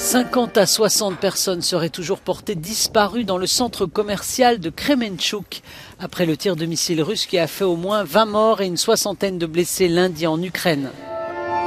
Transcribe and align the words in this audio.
50 0.00 0.56
à 0.56 0.64
60 0.64 1.18
personnes 1.18 1.60
seraient 1.60 1.90
toujours 1.90 2.20
portées 2.20 2.54
disparues 2.54 3.24
dans 3.24 3.36
le 3.36 3.46
centre 3.46 3.84
commercial 3.84 4.58
de 4.58 4.70
Kremenchuk 4.70 5.60
après 6.00 6.24
le 6.24 6.38
tir 6.38 6.56
de 6.56 6.64
missile 6.64 7.02
russe 7.02 7.26
qui 7.26 7.38
a 7.38 7.46
fait 7.46 7.64
au 7.64 7.76
moins 7.76 8.02
20 8.02 8.24
morts 8.24 8.60
et 8.62 8.66
une 8.66 8.78
soixantaine 8.78 9.36
de 9.36 9.44
blessés 9.44 9.88
lundi 9.88 10.26
en 10.26 10.42
Ukraine. 10.42 10.88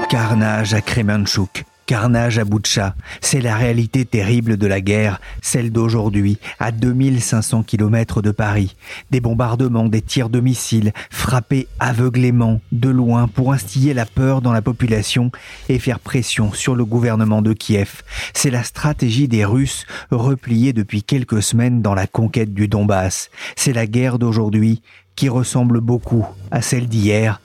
Carnage 0.09 0.73
à 0.73 0.81
Kremenchuk. 0.81 1.63
Carnage 1.93 2.39
à 2.39 2.43
Boutcha, 2.43 2.95
c'est 3.21 3.39
la 3.39 3.55
réalité 3.55 4.03
terrible 4.03 4.57
de 4.57 4.65
la 4.65 4.81
guerre, 4.81 5.21
celle 5.43 5.71
d'aujourd'hui, 5.71 6.39
à 6.59 6.71
2500 6.71 7.61
km 7.61 8.23
de 8.23 8.31
Paris. 8.31 8.75
Des 9.11 9.19
bombardements, 9.19 9.87
des 9.87 10.01
tirs 10.01 10.29
de 10.29 10.39
missiles, 10.39 10.91
frappés 11.11 11.67
aveuglément, 11.79 12.61
de 12.71 12.89
loin, 12.89 13.27
pour 13.27 13.53
instiller 13.53 13.93
la 13.93 14.07
peur 14.07 14.41
dans 14.41 14.53
la 14.53 14.63
population 14.63 15.29
et 15.69 15.77
faire 15.77 15.99
pression 15.99 16.51
sur 16.51 16.75
le 16.75 16.83
gouvernement 16.83 17.43
de 17.43 17.53
Kiev. 17.53 18.01
C'est 18.33 18.49
la 18.49 18.63
stratégie 18.63 19.27
des 19.27 19.45
Russes, 19.45 19.85
repliés 20.09 20.73
depuis 20.73 21.03
quelques 21.03 21.43
semaines 21.43 21.83
dans 21.83 21.93
la 21.93 22.07
conquête 22.07 22.55
du 22.55 22.67
Donbass. 22.67 23.29
C'est 23.55 23.71
la 23.71 23.85
guerre 23.85 24.17
d'aujourd'hui 24.17 24.81
qui 25.15 25.29
ressemble 25.29 25.79
beaucoup 25.79 26.25
à 26.49 26.63
celle 26.63 26.87
d'hier. 26.87 27.39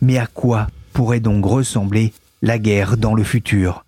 Mais 0.00 0.18
à 0.18 0.26
quoi 0.26 0.66
pourrait 0.92 1.20
donc 1.20 1.46
ressembler 1.46 2.12
la 2.42 2.58
guerre 2.58 2.96
dans 2.96 3.14
le 3.14 3.22
futur. 3.22 3.84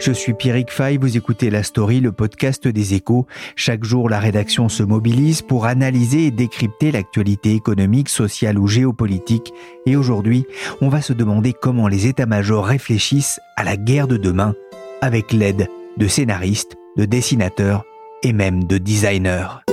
Je 0.00 0.12
suis 0.12 0.34
Pierrick 0.34 0.70
Fay, 0.70 0.96
vous 0.96 1.16
écoutez 1.16 1.50
La 1.50 1.62
Story, 1.62 2.00
le 2.00 2.12
podcast 2.12 2.66
des 2.66 2.94
échos. 2.94 3.26
Chaque 3.56 3.84
jour, 3.84 4.08
la 4.08 4.18
rédaction 4.18 4.68
se 4.68 4.82
mobilise 4.82 5.42
pour 5.42 5.66
analyser 5.66 6.26
et 6.26 6.30
décrypter 6.30 6.90
l'actualité 6.92 7.54
économique, 7.54 8.08
sociale 8.08 8.58
ou 8.58 8.66
géopolitique. 8.66 9.52
Et 9.86 9.96
aujourd'hui, 9.96 10.46
on 10.80 10.88
va 10.88 11.00
se 11.02 11.12
demander 11.12 11.52
comment 11.52 11.88
les 11.88 12.06
états-majors 12.06 12.66
réfléchissent 12.66 13.40
à 13.56 13.64
la 13.64 13.76
guerre 13.76 14.08
de 14.08 14.16
demain 14.16 14.54
avec 15.00 15.32
l'aide 15.32 15.68
de 15.96 16.08
scénaristes, 16.08 16.76
de 16.96 17.04
dessinateurs 17.04 17.84
et 18.22 18.32
même 18.32 18.64
de 18.64 18.78
designers. 18.78 19.67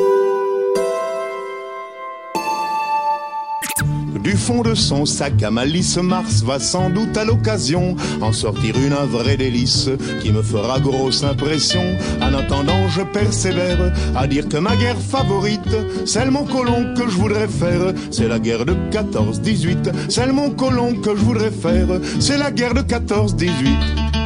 Du 4.22 4.32
fond 4.38 4.62
de 4.62 4.74
son 4.74 5.06
sac 5.06 5.44
à 5.44 5.52
malice, 5.52 5.98
Mars 5.98 6.42
va 6.44 6.60
sans 6.60 6.90
doute 6.90 7.16
à 7.18 7.26
l'occasion 7.26 7.96
en 8.22 8.32
sortir 8.32 8.76
une 8.78 8.96
vraie 9.10 9.38
délice 9.38 9.90
qui 10.22 10.32
me 10.32 10.42
fera 10.42 10.80
grosse 10.80 11.24
impression. 11.24 11.84
En 12.22 12.34
attendant, 12.34 12.88
je 12.90 13.02
persévère 13.02 13.94
à 14.16 14.28
dire 14.28 14.48
que 14.48 14.58
ma 14.58 14.76
guerre 14.76 15.00
favorite, 15.00 15.76
celle 16.06 16.32
mon 16.32 16.46
colon 16.46 16.94
que 16.96 17.10
je 17.10 17.16
voudrais 17.18 17.48
faire, 17.48 17.94
c'est 18.10 18.28
la 18.28 18.40
guerre 18.40 18.66
de 18.66 18.74
14-18. 18.92 20.10
Celle 20.10 20.32
mon 20.32 20.50
colon 20.52 20.96
que 20.96 21.16
je 21.16 21.22
voudrais 21.22 21.52
faire, 21.52 21.88
c'est 22.20 22.38
la 22.38 22.52
guerre 22.52 22.74
de 22.74 22.82
14-18. 22.82 24.25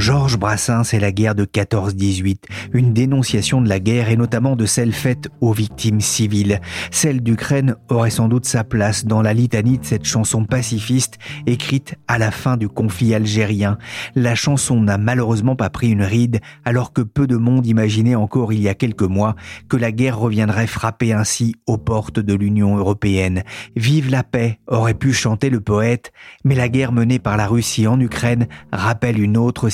Georges 0.00 0.38
Brassens 0.38 0.94
et 0.94 0.98
la 0.98 1.12
guerre 1.12 1.34
de 1.34 1.44
14-18, 1.44 2.38
une 2.72 2.94
dénonciation 2.94 3.60
de 3.60 3.68
la 3.68 3.80
guerre 3.80 4.08
et 4.08 4.16
notamment 4.16 4.56
de 4.56 4.64
celle 4.64 4.94
faite 4.94 5.28
aux 5.42 5.52
victimes 5.52 6.00
civiles. 6.00 6.62
Celle 6.90 7.20
d'Ukraine 7.20 7.76
aurait 7.90 8.08
sans 8.08 8.26
doute 8.26 8.46
sa 8.46 8.64
place 8.64 9.04
dans 9.04 9.20
la 9.20 9.34
litanie 9.34 9.78
de 9.78 9.84
cette 9.84 10.06
chanson 10.06 10.46
pacifiste 10.46 11.18
écrite 11.46 11.96
à 12.08 12.16
la 12.16 12.30
fin 12.30 12.56
du 12.56 12.66
conflit 12.66 13.14
algérien. 13.14 13.76
La 14.14 14.34
chanson 14.34 14.80
n'a 14.80 14.96
malheureusement 14.96 15.54
pas 15.54 15.68
pris 15.68 15.90
une 15.90 16.02
ride 16.02 16.40
alors 16.64 16.94
que 16.94 17.02
peu 17.02 17.26
de 17.26 17.36
monde 17.36 17.66
imaginait 17.66 18.14
encore 18.14 18.54
il 18.54 18.62
y 18.62 18.70
a 18.70 18.74
quelques 18.74 19.02
mois 19.02 19.36
que 19.68 19.76
la 19.76 19.92
guerre 19.92 20.18
reviendrait 20.18 20.66
frapper 20.66 21.12
ainsi 21.12 21.56
aux 21.66 21.78
portes 21.78 22.20
de 22.20 22.34
l'Union 22.34 22.78
européenne. 22.78 23.42
Vive 23.76 24.10
la 24.10 24.22
paix 24.22 24.60
aurait 24.66 24.94
pu 24.94 25.12
chanter 25.12 25.50
le 25.50 25.60
poète, 25.60 26.10
mais 26.42 26.54
la 26.54 26.70
guerre 26.70 26.92
menée 26.92 27.18
par 27.18 27.36
la 27.36 27.46
Russie 27.46 27.86
en 27.86 28.00
Ukraine 28.00 28.46
rappelle 28.72 29.20
une 29.20 29.36
autre 29.36 29.68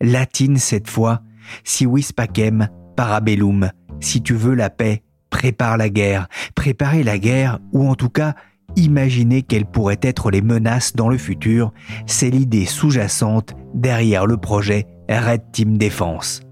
latine 0.00 0.56
cette 0.56 0.88
fois, 0.88 1.22
si 1.64 1.86
vis 1.86 2.12
pacem, 2.12 2.68
parabellum, 2.96 3.70
si 4.00 4.22
tu 4.22 4.34
veux 4.34 4.54
la 4.54 4.70
paix, 4.70 5.02
prépare 5.30 5.76
la 5.76 5.88
guerre, 5.88 6.28
préparer 6.54 7.02
la 7.02 7.18
guerre, 7.18 7.58
ou 7.72 7.88
en 7.88 7.94
tout 7.94 8.10
cas, 8.10 8.34
imaginer 8.76 9.42
quelles 9.42 9.66
pourraient 9.66 10.00
être 10.02 10.30
les 10.30 10.42
menaces 10.42 10.94
dans 10.94 11.08
le 11.08 11.18
futur, 11.18 11.72
c'est 12.06 12.30
l'idée 12.30 12.66
sous-jacente 12.66 13.54
derrière 13.74 14.26
le 14.26 14.36
projet 14.36 14.86
Red 15.08 15.52
Team 15.52 15.76
Défense. 15.76 16.42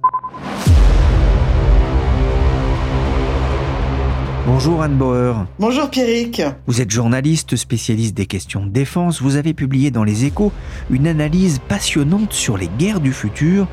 Bonjour 4.51 4.81
Anne 4.81 4.97
Bauer. 4.97 5.45
Bonjour 5.59 5.91
Pierrick. 5.91 6.41
Vous 6.67 6.81
êtes 6.81 6.91
journaliste 6.91 7.55
spécialiste 7.55 8.17
des 8.17 8.25
questions 8.25 8.65
de 8.65 8.71
défense. 8.71 9.21
Vous 9.21 9.37
avez 9.37 9.53
publié 9.53 9.91
dans 9.91 10.05
Les 10.05 10.25
Échos 10.25 10.53
une 10.89 11.07
analyse 11.07 11.61
passionnante 11.69 12.33
sur 12.33 12.57
les 12.57 12.71
guerres 12.79 13.01
du 13.01 13.13
futur. 13.13 13.67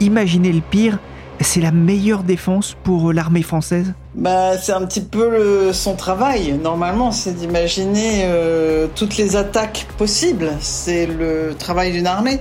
Imaginez 0.00 0.50
le 0.50 0.62
pire, 0.62 0.98
c'est 1.42 1.60
la 1.60 1.70
meilleure 1.70 2.22
défense 2.22 2.74
pour 2.82 3.12
l'armée 3.12 3.42
française? 3.42 3.92
Bah, 4.14 4.56
c'est 4.56 4.72
un 4.72 4.86
petit 4.86 5.02
peu 5.02 5.70
son 5.74 5.96
travail. 5.96 6.54
Normalement, 6.54 7.12
c'est 7.12 7.36
d'imaginer 7.36 8.22
euh, 8.24 8.86
toutes 8.96 9.18
les 9.18 9.36
attaques 9.36 9.86
possibles. 9.98 10.52
C'est 10.60 11.04
le 11.04 11.54
travail 11.58 11.92
d'une 11.92 12.06
armée. 12.06 12.40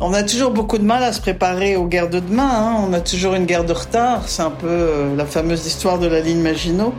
On 0.00 0.12
a 0.12 0.24
toujours 0.24 0.50
beaucoup 0.50 0.78
de 0.78 0.84
mal 0.84 1.04
à 1.04 1.12
se 1.12 1.20
préparer 1.20 1.76
aux 1.76 1.86
guerres 1.86 2.10
de 2.10 2.18
demain. 2.18 2.50
Hein. 2.50 2.74
On 2.88 2.92
a 2.92 3.00
toujours 3.00 3.34
une 3.34 3.46
guerre 3.46 3.64
de 3.64 3.74
retard. 3.74 4.22
C'est 4.26 4.42
un 4.42 4.50
peu 4.50 4.66
euh, 4.66 5.14
la 5.14 5.24
fameuse 5.24 5.64
histoire 5.66 6.00
de 6.00 6.08
la 6.08 6.18
ligne 6.18 6.40
Maginot. 6.42 6.92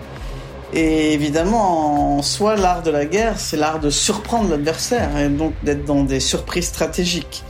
Et 0.74 1.14
évidemment, 1.14 2.18
en 2.18 2.22
soi, 2.22 2.56
l'art 2.56 2.84
de 2.84 2.92
la 2.92 3.06
guerre, 3.06 3.40
c'est 3.40 3.58
l'art 3.58 3.80
de 3.80 3.90
surprendre 3.90 4.52
l'adversaire 4.52 5.18
et 5.18 5.30
donc 5.30 5.54
d'être 5.64 5.84
dans 5.86 6.04
des 6.04 6.20
surprises 6.20 6.68
stratégiques. 6.68 7.44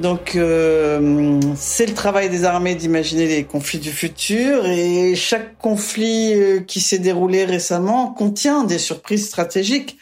Donc, 0.00 0.36
euh, 0.36 1.40
c'est 1.56 1.86
le 1.86 1.94
travail 1.94 2.30
des 2.30 2.44
armées 2.44 2.76
d'imaginer 2.76 3.26
les 3.26 3.44
conflits 3.44 3.80
du 3.80 3.90
futur 3.90 4.64
et 4.64 5.14
chaque 5.16 5.58
conflit 5.58 6.34
euh, 6.34 6.60
qui 6.60 6.80
s'est 6.80 7.00
déroulé 7.00 7.44
récemment 7.44 8.12
contient 8.12 8.62
des 8.62 8.78
surprises 8.78 9.26
stratégiques. 9.26 9.98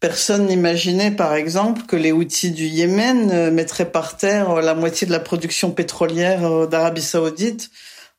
Personne 0.00 0.46
n'imaginait, 0.46 1.10
par 1.10 1.34
exemple, 1.34 1.82
que 1.86 1.94
les 1.94 2.10
outils 2.10 2.52
du 2.52 2.64
Yémen 2.64 3.30
euh, 3.32 3.50
mettraient 3.50 3.90
par 3.90 4.16
terre 4.16 4.62
la 4.62 4.74
moitié 4.74 5.06
de 5.06 5.12
la 5.12 5.20
production 5.20 5.70
pétrolière 5.70 6.66
d'Arabie 6.66 7.02
Saoudite 7.02 7.70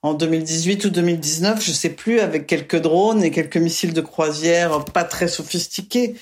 en 0.05 0.13
2018 0.13 0.85
ou 0.85 0.89
2019, 0.91 1.65
je 1.65 1.71
sais 1.71 1.89
plus, 1.89 2.19
avec 2.19 2.45
quelques 2.45 2.79
drones 2.79 3.23
et 3.23 3.31
quelques 3.31 3.57
missiles 3.57 3.91
de 3.91 4.01
croisière 4.01 4.85
pas 4.85 5.03
très 5.03 5.27
sophistiqués. 5.27 6.15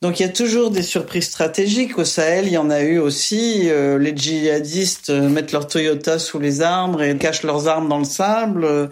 Donc 0.00 0.18
il 0.18 0.22
y 0.22 0.26
a 0.26 0.32
toujours 0.32 0.70
des 0.70 0.82
surprises 0.82 1.26
stratégiques. 1.26 1.98
Au 1.98 2.04
Sahel, 2.04 2.46
il 2.46 2.52
y 2.52 2.58
en 2.58 2.70
a 2.70 2.80
eu 2.80 2.98
aussi. 2.98 3.68
Euh, 3.68 3.98
les 3.98 4.16
djihadistes 4.16 5.10
euh, 5.10 5.28
mettent 5.28 5.52
leur 5.52 5.66
Toyota 5.66 6.18
sous 6.18 6.38
les 6.38 6.62
arbres 6.62 7.02
et 7.02 7.14
cachent 7.18 7.42
leurs 7.42 7.68
armes 7.68 7.88
dans 7.88 7.98
le 7.98 8.04
sable, 8.04 8.64
euh, 8.64 8.86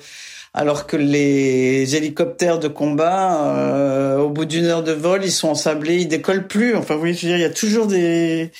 alors 0.53 0.87
que 0.87 0.99
les 0.99 1.97
hélicoptères 1.97 2.59
de 2.59 2.69
combat, 2.69 4.17
au 4.19 4.29
bout 4.29 4.45
d'une 4.45 4.67
heure 4.67 4.83
de 4.83 4.93
vol, 4.93 5.25
ils 5.25 5.33
sont 5.33 5.49
ensablés, 5.49 6.03
ils 6.03 6.09
décollent 6.09 6.47
plus. 6.47 6.77
Enfin, 6.77 6.95
vous 6.95 7.01
voyez, 7.01 7.15
je 7.15 7.23
veux 7.23 7.29
dire, 7.29 7.39
il 7.39 7.43
y 7.43 7.45
a 7.45 7.51
toujours 7.51 7.87
des 7.87 8.51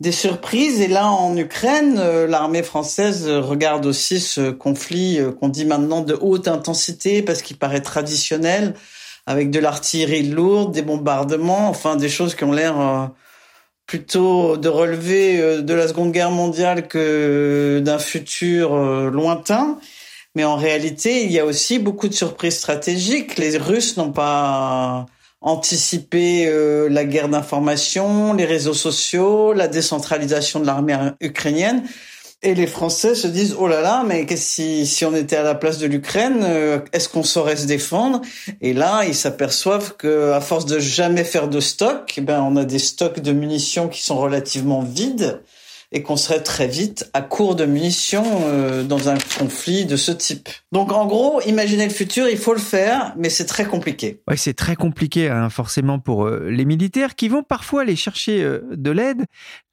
des 0.00 0.12
surprises. 0.12 0.80
Et 0.80 0.88
là, 0.88 1.06
en 1.10 1.36
Ukraine, 1.36 1.98
euh, 1.98 2.26
l'armée 2.26 2.62
française 2.62 3.28
regarde 3.28 3.86
aussi 3.86 4.18
ce 4.18 4.50
conflit 4.50 5.18
euh, 5.18 5.30
qu'on 5.30 5.48
dit 5.48 5.66
maintenant 5.66 6.00
de 6.00 6.16
haute 6.20 6.48
intensité 6.48 7.22
parce 7.22 7.42
qu'il 7.42 7.58
paraît 7.58 7.82
traditionnel, 7.82 8.74
avec 9.26 9.50
de 9.50 9.60
l'artillerie 9.60 10.22
lourde, 10.22 10.72
des 10.72 10.82
bombardements, 10.82 11.68
enfin 11.68 11.96
des 11.96 12.08
choses 12.08 12.34
qui 12.34 12.44
ont 12.44 12.52
l'air 12.52 12.80
euh, 12.80 13.06
plutôt 13.86 14.56
de 14.56 14.68
relever 14.68 15.62
de 15.62 15.74
la 15.74 15.88
Seconde 15.88 16.12
Guerre 16.12 16.30
mondiale 16.30 16.86
que 16.86 17.80
d'un 17.84 17.98
futur 17.98 18.76
lointain. 19.10 19.80
Mais 20.36 20.44
en 20.44 20.54
réalité, 20.54 21.24
il 21.24 21.32
y 21.32 21.40
a 21.40 21.44
aussi 21.44 21.80
beaucoup 21.80 22.06
de 22.06 22.14
surprises 22.14 22.58
stratégiques. 22.58 23.36
Les 23.36 23.58
Russes 23.58 23.96
n'ont 23.96 24.12
pas 24.12 25.06
anticiper 25.40 26.46
euh, 26.46 26.88
la 26.88 27.04
guerre 27.04 27.28
d'information, 27.28 28.34
les 28.34 28.44
réseaux 28.44 28.74
sociaux, 28.74 29.52
la 29.52 29.68
décentralisation 29.68 30.60
de 30.60 30.66
l'armée 30.66 30.96
ukrainienne. 31.20 31.82
Et 32.42 32.54
les 32.54 32.66
Français 32.66 33.14
se 33.14 33.26
disent 33.26 33.54
oh 33.58 33.68
là 33.68 33.82
là, 33.82 34.02
mais 34.06 34.26
si 34.36 34.86
si 34.86 35.04
on 35.04 35.14
était 35.14 35.36
à 35.36 35.42
la 35.42 35.54
place 35.54 35.78
de 35.78 35.86
l'Ukraine, 35.86 36.40
euh, 36.42 36.78
est-ce 36.94 37.08
qu'on 37.08 37.22
saurait 37.22 37.56
se 37.56 37.66
défendre? 37.66 38.22
Et 38.62 38.72
là, 38.72 39.04
ils 39.06 39.14
s'aperçoivent 39.14 39.96
que 39.98 40.32
à 40.32 40.40
force 40.40 40.64
de 40.64 40.78
jamais 40.78 41.24
faire 41.24 41.48
de 41.48 41.60
stock, 41.60 42.14
eh 42.16 42.22
ben 42.22 42.40
on 42.42 42.56
a 42.56 42.64
des 42.64 42.78
stocks 42.78 43.20
de 43.20 43.32
munitions 43.32 43.88
qui 43.88 44.02
sont 44.02 44.18
relativement 44.18 44.80
vides 44.80 45.42
et 45.92 46.02
qu'on 46.02 46.16
serait 46.16 46.42
très 46.42 46.68
vite 46.68 47.10
à 47.14 47.22
court 47.22 47.56
de 47.56 47.64
munitions 47.64 48.24
euh, 48.44 48.84
dans 48.84 49.08
un 49.08 49.16
conflit 49.38 49.86
de 49.86 49.96
ce 49.96 50.12
type. 50.12 50.48
Donc 50.70 50.92
en 50.92 51.06
gros, 51.06 51.40
imaginer 51.42 51.84
le 51.84 51.92
futur, 51.92 52.28
il 52.28 52.38
faut 52.38 52.52
le 52.52 52.60
faire, 52.60 53.12
mais 53.16 53.28
c'est 53.28 53.46
très 53.46 53.64
compliqué. 53.64 54.20
Oui, 54.28 54.38
c'est 54.38 54.54
très 54.54 54.76
compliqué 54.76 55.28
hein, 55.28 55.50
forcément 55.50 55.98
pour 55.98 56.26
euh, 56.26 56.48
les 56.48 56.64
militaires 56.64 57.16
qui 57.16 57.28
vont 57.28 57.42
parfois 57.42 57.82
aller 57.82 57.96
chercher 57.96 58.42
euh, 58.42 58.60
de 58.70 58.90
l'aide. 58.90 59.24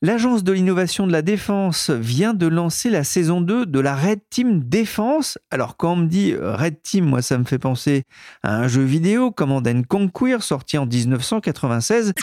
L'Agence 0.02 0.44
de 0.44 0.52
l'innovation 0.54 1.06
de 1.06 1.12
la 1.12 1.22
défense 1.22 1.92
vient 1.92 2.34
de 2.34 2.48
lancer 2.48 2.90
la 2.90 3.04
saison 3.04 3.42
2 3.42 3.68
de 3.68 3.80
la 3.80 3.96
Red 3.96 4.20
Team 4.30 4.64
Défense. 4.64 5.38
Alors 5.52 5.78
quand 5.78 5.94
on 5.94 5.98
me 5.98 6.08
dit 6.08 6.34
Red 6.36 6.82
Team, 6.82 7.06
moi 7.06 7.22
ça 7.22 7.38
me 7.38 7.44
fait 7.44 7.60
penser 7.60 8.04
à 8.44 8.56
un 8.56 8.68
jeu 8.68 8.84
vidéo, 8.84 9.32
Command 9.32 9.68
and 9.68 9.84
Conquer, 9.88 10.38
sorti 10.42 10.78
en 10.78 10.86
1996. 10.86 12.14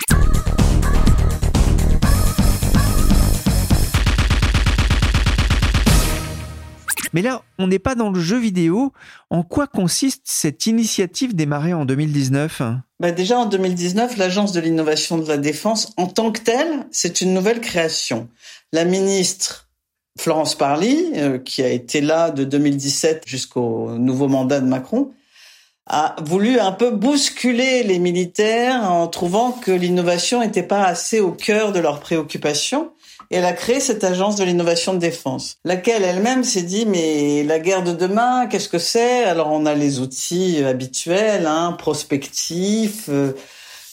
Mais 7.14 7.22
là, 7.22 7.42
on 7.58 7.68
n'est 7.68 7.78
pas 7.78 7.94
dans 7.94 8.10
le 8.10 8.20
jeu 8.20 8.38
vidéo. 8.38 8.92
En 9.30 9.44
quoi 9.44 9.68
consiste 9.68 10.22
cette 10.24 10.66
initiative 10.66 11.36
démarrée 11.36 11.72
en 11.72 11.84
2019 11.84 12.60
bah 12.98 13.12
Déjà 13.12 13.38
en 13.38 13.46
2019, 13.46 14.16
l'Agence 14.16 14.50
de 14.50 14.60
l'innovation 14.60 15.16
de 15.18 15.28
la 15.28 15.36
défense, 15.36 15.92
en 15.96 16.08
tant 16.08 16.32
que 16.32 16.40
telle, 16.40 16.86
c'est 16.90 17.20
une 17.20 17.32
nouvelle 17.32 17.60
création. 17.60 18.28
La 18.72 18.84
ministre 18.84 19.68
Florence 20.18 20.56
Parly, 20.56 21.12
euh, 21.14 21.38
qui 21.38 21.62
a 21.62 21.68
été 21.68 22.00
là 22.00 22.32
de 22.32 22.42
2017 22.42 23.22
jusqu'au 23.26 23.92
nouveau 23.92 24.26
mandat 24.26 24.60
de 24.60 24.66
Macron, 24.66 25.12
a 25.86 26.16
voulu 26.20 26.58
un 26.58 26.72
peu 26.72 26.90
bousculer 26.90 27.84
les 27.84 28.00
militaires 28.00 28.90
en 28.90 29.06
trouvant 29.06 29.52
que 29.52 29.70
l'innovation 29.70 30.40
n'était 30.40 30.62
pas 30.64 30.82
assez 30.82 31.20
au 31.20 31.30
cœur 31.30 31.70
de 31.70 31.78
leurs 31.78 32.00
préoccupations 32.00 32.90
elle 33.34 33.44
a 33.44 33.52
créé 33.52 33.80
cette 33.80 34.04
agence 34.04 34.36
de 34.36 34.44
l'innovation 34.44 34.94
de 34.94 34.98
défense, 34.98 35.58
laquelle 35.64 36.04
elle-même 36.04 36.44
s'est 36.44 36.62
dit 36.62 36.86
mais 36.86 37.42
la 37.42 37.58
guerre 37.58 37.82
de 37.82 37.92
demain, 37.92 38.46
qu'est-ce 38.46 38.68
que 38.68 38.78
c'est? 38.78 39.24
Alors 39.24 39.50
on 39.50 39.66
a 39.66 39.74
les 39.74 39.98
outils 39.98 40.62
habituels, 40.64 41.46
hein, 41.46 41.72
prospectifs, 41.72 43.06
euh, 43.08 43.32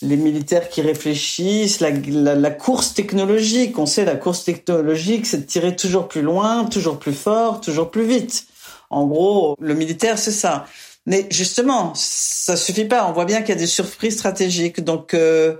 les 0.03 0.15
militaires 0.15 0.69
qui 0.69 0.81
réfléchissent, 0.81 1.79
la, 1.79 1.89
la, 1.91 2.51
course 2.51 2.93
technologique. 2.93 3.79
On 3.79 3.87
sait 3.87 4.05
la 4.05 4.15
course 4.15 4.43
technologique, 4.43 5.25
c'est 5.25 5.37
de 5.37 5.45
tirer 5.45 5.75
toujours 5.75 6.07
plus 6.07 6.21
loin, 6.21 6.65
toujours 6.65 6.99
plus 6.99 7.13
fort, 7.13 7.61
toujours 7.61 7.89
plus 7.89 8.05
vite. 8.05 8.45
En 8.91 9.07
gros, 9.07 9.55
le 9.59 9.73
militaire, 9.73 10.19
c'est 10.19 10.31
ça. 10.31 10.65
Mais 11.07 11.27
justement, 11.31 11.93
ça 11.95 12.55
suffit 12.55 12.85
pas. 12.85 13.07
On 13.07 13.11
voit 13.11 13.25
bien 13.25 13.41
qu'il 13.41 13.49
y 13.49 13.57
a 13.57 13.61
des 13.61 13.67
surprises 13.67 14.15
stratégiques. 14.15 14.83
Donc, 14.83 15.13
euh, 15.13 15.55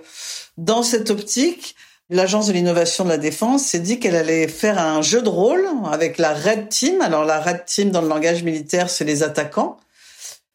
dans 0.57 0.83
cette 0.83 1.09
optique, 1.09 1.75
l'Agence 2.11 2.47
de 2.47 2.53
l'innovation 2.53 3.05
de 3.05 3.09
la 3.09 3.17
défense 3.17 3.63
s'est 3.63 3.79
dit 3.79 3.97
qu'elle 3.97 4.17
allait 4.17 4.49
faire 4.49 4.77
un 4.77 5.01
jeu 5.01 5.21
de 5.21 5.29
rôle 5.29 5.65
avec 5.89 6.17
la 6.17 6.33
Red 6.33 6.67
Team. 6.67 6.99
Alors 7.01 7.23
la 7.23 7.39
Red 7.39 7.63
Team 7.65 7.89
dans 7.89 8.01
le 8.01 8.09
langage 8.09 8.43
militaire, 8.43 8.89
c'est 8.89 9.05
les 9.05 9.23
attaquants. 9.23 9.77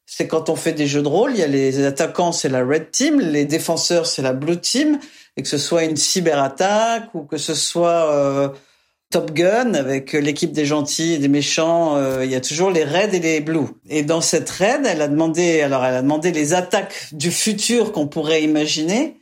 C'est 0.05 0.29
quand 0.29 0.51
on 0.51 0.57
fait 0.57 0.75
des 0.75 0.87
jeux 0.87 1.03
de 1.03 1.09
rôle, 1.09 1.33
il 1.33 1.39
y 1.39 1.43
a 1.43 1.47
les 1.47 1.85
attaquants, 1.85 2.33
c'est 2.33 2.51
la 2.51 2.63
Red 2.63 2.91
Team, 2.91 3.21
les 3.21 3.47
défenseurs, 3.47 4.07
c'est 4.07 4.23
la 4.23 4.35
Blue 4.35 4.61
Team, 4.61 4.99
et 5.37 5.43
que 5.43 5.49
ce 5.49 5.59
soit 5.59 5.85
une 5.85 5.97
cyberattaque 5.97 7.15
ou 7.15 7.23
que 7.23 7.39
ce 7.39 7.55
soit 7.55 8.13
euh, 8.13 8.49
Top 9.11 9.33
Gun 9.33 9.75
avec 9.75 10.13
l'équipe 10.13 10.53
des 10.53 10.67
gentils 10.67 11.15
et 11.15 11.19
des 11.19 11.29
méchants, 11.29 11.97
euh, 11.97 12.25
il 12.25 12.31
y 12.31 12.35
a 12.35 12.41
toujours 12.41 12.71
les 12.71 12.85
Reds 12.85 13.15
et 13.15 13.21
les 13.21 13.41
Blues. 13.41 13.69
Et 13.89 14.03
dans 14.03 14.21
cette 14.21 14.51
Red, 14.51 14.85
elle 14.85 15.01
a 15.01 15.09
demandé, 15.09 15.63
alors 15.63 15.85
elle 15.85 15.95
a 15.95 16.03
demandé 16.03 16.33
les 16.33 16.53
attaques 16.53 17.09
du 17.13 17.31
futur 17.31 17.93
qu'on 17.93 18.09
pourrait 18.09 18.43
imaginer 18.43 19.17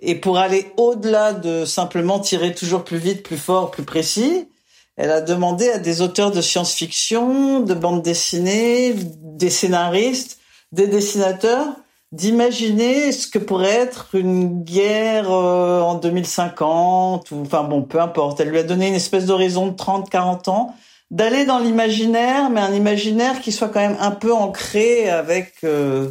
et 0.00 0.14
pour 0.14 0.38
aller 0.38 0.72
au-delà 0.76 1.32
de 1.32 1.64
simplement 1.64 2.18
tirer 2.18 2.54
toujours 2.54 2.84
plus 2.84 2.98
vite, 2.98 3.22
plus 3.22 3.36
fort, 3.36 3.70
plus 3.70 3.84
précis, 3.84 4.48
elle 4.96 5.10
a 5.10 5.20
demandé 5.20 5.70
à 5.70 5.78
des 5.78 6.02
auteurs 6.02 6.30
de 6.30 6.40
science-fiction, 6.40 7.60
de 7.60 7.74
bandes 7.74 8.02
dessinées, 8.02 8.94
des 8.94 9.50
scénaristes, 9.50 10.38
des 10.72 10.86
dessinateurs, 10.86 11.68
d'imaginer 12.12 13.12
ce 13.12 13.26
que 13.26 13.38
pourrait 13.38 13.68
être 13.68 14.14
une 14.14 14.62
guerre 14.62 15.30
euh, 15.30 15.80
en 15.80 15.94
2050 15.94 17.30
ou 17.30 17.42
enfin 17.42 17.62
bon 17.62 17.82
peu 17.82 18.00
importe. 18.00 18.40
Elle 18.40 18.48
lui 18.48 18.58
a 18.58 18.62
donné 18.62 18.88
une 18.88 18.94
espèce 18.94 19.26
d'horizon 19.26 19.68
de 19.68 19.76
30 19.76 20.10
40 20.10 20.48
ans 20.48 20.74
d'aller 21.10 21.44
dans 21.44 21.58
l'imaginaire 21.58 22.50
mais 22.50 22.60
un 22.60 22.74
imaginaire 22.74 23.40
qui 23.40 23.52
soit 23.52 23.68
quand 23.68 23.80
même 23.80 23.96
un 24.00 24.10
peu 24.10 24.32
ancré 24.32 25.08
avec 25.08 25.54
euh, 25.64 26.10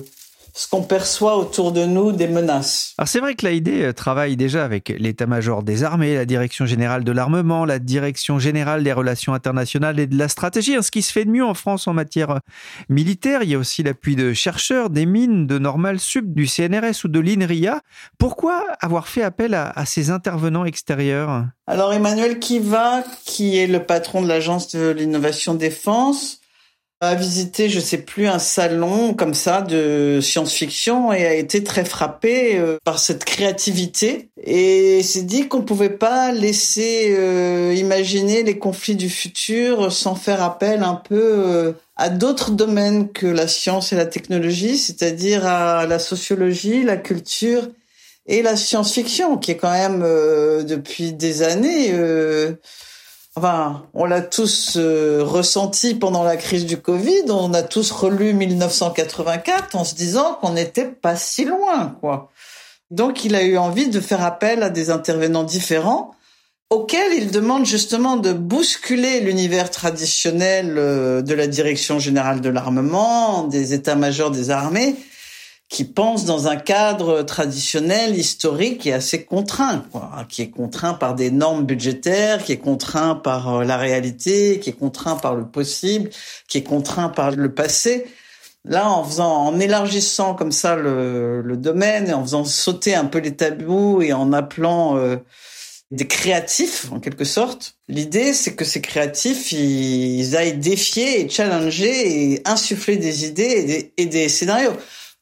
ce 0.60 0.68
qu'on 0.68 0.84
perçoit 0.84 1.38
autour 1.38 1.72
de 1.72 1.86
nous 1.86 2.12
des 2.12 2.28
menaces. 2.28 2.94
Alors 2.98 3.08
c'est 3.08 3.22
vrai 3.22 3.36
que 3.36 3.46
l'AID 3.46 3.96
travaille 3.96 4.36
déjà 4.36 4.66
avec 4.66 4.90
l'état-major 4.90 5.64
des 5.64 5.86
armées, 5.86 6.16
la 6.16 6.26
direction 6.26 6.66
générale 6.66 7.06
de 7.06 7.14
l'armement, 7.14 7.64
la 7.64 7.80
direction 7.80 8.40
générale 8.40 8.84
des 8.84 8.92
relations 8.92 9.34
internationales 9.34 10.02
et 10.02 10.06
de 10.06 10.18
la 10.18 10.28
stratégie. 10.28 10.76
Hein, 10.76 10.82
ce 10.82 10.92
qui 10.92 11.02
se 11.02 11.14
fait 11.14 11.24
de 11.24 11.30
mieux 11.30 11.46
en 11.46 11.54
France 11.54 11.88
en 11.88 11.94
matière 11.94 12.42
militaire, 12.90 13.44
il 13.44 13.52
y 13.52 13.56
a 13.56 13.58
aussi 13.58 13.84
l'appui 13.84 14.18
de 14.18 14.34
chercheurs, 14.34 14.90
des 14.90 15.06
mines, 15.06 15.48
de 15.48 15.60
Normal 15.60 15.98
Sub, 15.98 16.34
du 16.34 16.46
CNRS 16.46 17.06
ou 17.06 17.08
de 17.08 17.22
l'INRIA. 17.22 17.80
Pourquoi 18.18 18.66
avoir 18.82 19.08
fait 19.08 19.24
appel 19.24 19.54
à, 19.54 19.70
à 19.70 19.86
ces 19.86 20.10
intervenants 20.12 20.66
extérieurs? 20.66 21.46
Alors 21.68 21.94
Emmanuel 21.94 22.38
Kiva, 22.38 23.06
qui 23.24 23.58
est 23.58 23.68
le 23.68 23.86
patron 23.86 24.22
de 24.22 24.28
l'agence 24.28 24.76
de 24.76 24.90
l'innovation 24.90 25.54
défense, 25.54 26.39
a 27.02 27.16
visité, 27.16 27.70
je 27.70 27.80
sais 27.80 28.00
plus, 28.00 28.28
un 28.28 28.40
salon 28.40 29.14
comme 29.14 29.34
ça 29.34 29.62
de 29.62 30.20
science-fiction 30.22 31.14
et 31.14 31.26
a 31.26 31.34
été 31.34 31.64
très 31.64 31.86
frappé 31.86 32.58
euh, 32.58 32.78
par 32.84 33.00
cette 33.00 33.24
créativité 33.24 34.30
et 34.44 35.02
s'est 35.02 35.22
dit 35.22 35.48
qu'on 35.48 35.62
pouvait 35.62 35.90
pas 35.90 36.34
laisser 36.34 37.16
euh, 37.18 37.74
imaginer 37.78 38.44
les 38.44 38.60
conflits 38.60 38.98
du 38.98 39.10
futur 39.10 39.94
sans 39.94 40.16
faire 40.16 40.44
appel 40.44 40.84
un 40.84 40.96
peu 40.96 41.22
euh, 41.22 41.72
à 41.96 42.10
d'autres 42.10 42.52
domaines 42.52 43.10
que 43.14 43.28
la 43.28 43.48
science 43.48 43.94
et 43.94 43.96
la 43.96 44.06
technologie, 44.06 44.78
c'est-à-dire 44.78 45.46
à 45.46 45.86
la 45.86 46.00
sociologie, 46.00 46.84
la 46.84 46.98
culture 46.98 47.70
et 48.26 48.42
la 48.42 48.58
science-fiction, 48.58 49.38
qui 49.38 49.52
est 49.52 49.58
quand 49.58 49.72
même 49.72 50.02
depuis 50.66 51.14
des 51.14 51.42
années 51.42 51.94
Enfin, 53.36 53.86
on 53.94 54.06
l'a 54.06 54.22
tous 54.22 54.76
euh, 54.78 55.24
ressenti 55.24 55.96
pendant 55.96 56.24
la 56.24 56.36
crise 56.36 56.66
du 56.66 56.78
Covid. 56.78 57.24
On 57.30 57.54
a 57.54 57.62
tous 57.62 57.92
relu 57.92 58.34
1984 58.34 59.76
en 59.76 59.84
se 59.84 59.96
disant 59.96 60.38
qu'on 60.42 60.54
n'était 60.54 60.88
pas 60.88 61.16
si 61.16 61.46
loin, 61.46 61.96
quoi. 62.02 62.32
Donc, 62.92 63.24
il 63.24 63.36
a 63.36 63.44
eu 63.44 63.58
envie 63.58 63.90
de 63.90 64.00
faire 64.00 64.24
appel 64.24 64.64
à 64.64 64.70
des 64.70 64.90
intervenants 64.90 65.44
différents 65.44 66.16
auxquels 66.72 67.14
il 67.14 67.32
demande 67.32 67.66
justement 67.66 68.16
de 68.16 68.32
bousculer 68.32 69.22
l'univers 69.22 69.72
traditionnel 69.72 70.76
euh, 70.78 71.22
de 71.22 71.34
la 71.34 71.48
direction 71.48 72.00
générale 72.00 72.42
de 72.42 72.50
l'armement, 72.50 73.44
des 73.44 73.74
états-majors 73.74 74.32
des 74.32 74.52
armées, 74.52 74.96
qui 75.70 75.84
pense 75.84 76.26
dans 76.26 76.48
un 76.48 76.56
cadre 76.56 77.22
traditionnel, 77.22 78.18
historique 78.18 78.88
et 78.88 78.94
assez 78.94 79.24
contraint, 79.24 79.86
quoi, 79.92 80.26
qui 80.28 80.42
est 80.42 80.50
contraint 80.50 80.96
par 80.96 81.14
des 81.14 81.30
normes 81.30 81.64
budgétaires, 81.64 82.44
qui 82.44 82.54
est 82.54 82.58
contraint 82.58 83.14
par 83.14 83.60
euh, 83.60 83.64
la 83.64 83.78
réalité, 83.78 84.60
qui 84.60 84.72
est 84.72 84.74
contraint 84.74 85.16
par 85.16 85.36
le 85.36 85.46
possible, 85.46 86.10
qui 86.48 86.58
est 86.58 86.64
contraint 86.64 87.10
par 87.10 87.32
le 87.32 87.54
passé. 87.54 88.08
Là, 88.66 88.90
en 88.90 89.04
faisant, 89.04 89.32
en 89.32 89.60
élargissant 89.60 90.34
comme 90.34 90.52
ça 90.52 90.76
le, 90.76 91.42
le 91.42 91.56
domaine, 91.56 92.10
et 92.10 92.14
en 92.14 92.24
faisant 92.24 92.46
sauter 92.46 92.96
un 92.96 93.06
peu 93.06 93.20
les 93.20 93.36
tabous 93.36 94.02
et 94.02 94.12
en 94.12 94.34
appelant 94.34 94.98
euh, 94.98 95.18
des 95.92 96.08
créatifs 96.08 96.92
en 96.92 97.00
quelque 97.00 97.26
sorte. 97.26 97.76
L'idée, 97.88 98.34
c'est 98.34 98.56
que 98.56 98.66
ces 98.66 98.82
créatifs, 98.82 99.52
ils, 99.52 100.36
aillent 100.36 100.58
défier 100.58 101.22
et 101.22 101.30
challenger 101.30 102.34
et 102.34 102.42
insuffler 102.46 102.98
des 102.98 103.26
idées 103.26 103.44
et 103.44 103.64
des, 103.64 103.94
et 103.98 104.06
des 104.08 104.30
scénarios 104.30 104.74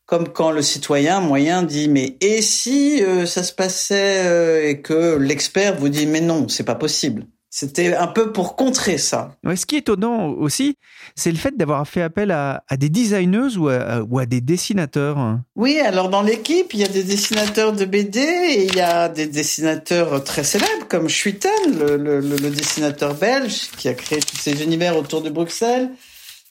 comme 0.08 0.30
quand 0.30 0.52
le 0.52 0.62
citoyen 0.64 1.20
moyen 1.20 1.62
dit 1.62 1.90
mais 1.90 2.18
et 2.22 2.42
si 2.42 3.04
euh, 3.04 3.28
ça 3.28 3.44
se 3.44 3.54
passait 3.54 4.26
euh, 4.26 4.70
et 4.70 4.82
que 4.82 5.18
l'expert 5.18 5.76
vous 5.78 5.90
dit 5.90 6.08
mais 6.08 6.22
non, 6.22 6.48
c'est 6.48 6.64
pas 6.64 6.76
possible. 6.76 7.26
C'était 7.50 7.96
un 7.96 8.08
peu 8.08 8.32
pour 8.34 8.56
contrer 8.56 8.98
ça. 8.98 9.32
ce 9.44 9.66
qui 9.66 9.78
est 9.78 9.80
étonnant 9.80 10.30
aussi, 10.30 10.76
c'est 11.16 11.32
le 11.32 11.38
fait 11.38 11.58
d'avoir 11.58 11.88
fait 11.88 12.02
appel 12.02 12.32
à, 12.32 12.62
des 12.78 12.90
designeuses 12.90 13.58
ou 13.58 13.70
à, 13.70 14.02
ou 14.02 14.20
à, 14.20 14.26
des 14.26 14.42
dessinateurs. 14.42 15.40
Oui, 15.56 15.80
alors 15.80 16.10
dans 16.10 16.22
l'équipe, 16.22 16.74
il 16.74 16.82
y 16.82 16.84
a 16.84 16.90
des 16.90 17.04
dessinateurs 17.04 17.74
de 17.74 17.86
BD 17.86 18.20
et 18.20 18.66
il 18.66 18.76
y 18.76 18.82
a 18.82 19.10
des 19.10 19.28
dessinateurs 19.28 20.24
très 20.24 20.44
célèbres 20.44 20.88
comme 20.90 21.08
Schuiten, 21.08 21.80
le, 21.80 21.98
le, 21.98 22.20
le 22.20 22.50
dessinateur 22.50 23.16
belge 23.16 23.72
qui 23.78 23.88
a 23.88 23.94
créé 23.94 24.20
tous 24.20 24.38
ces 24.38 24.62
univers 24.62 24.98
autour 24.98 25.22
de 25.22 25.30
Bruxelles. 25.30 25.90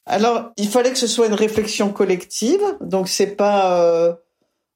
Alors, 0.06 0.52
il 0.56 0.68
fallait 0.68 0.92
que 0.92 0.98
ce 0.98 1.08
soit 1.08 1.26
une 1.26 1.34
réflexion 1.34 1.92
collective. 1.92 2.62
Donc, 2.80 3.08
c'est 3.08 3.34
pas, 3.34 3.82
euh, 3.82 4.14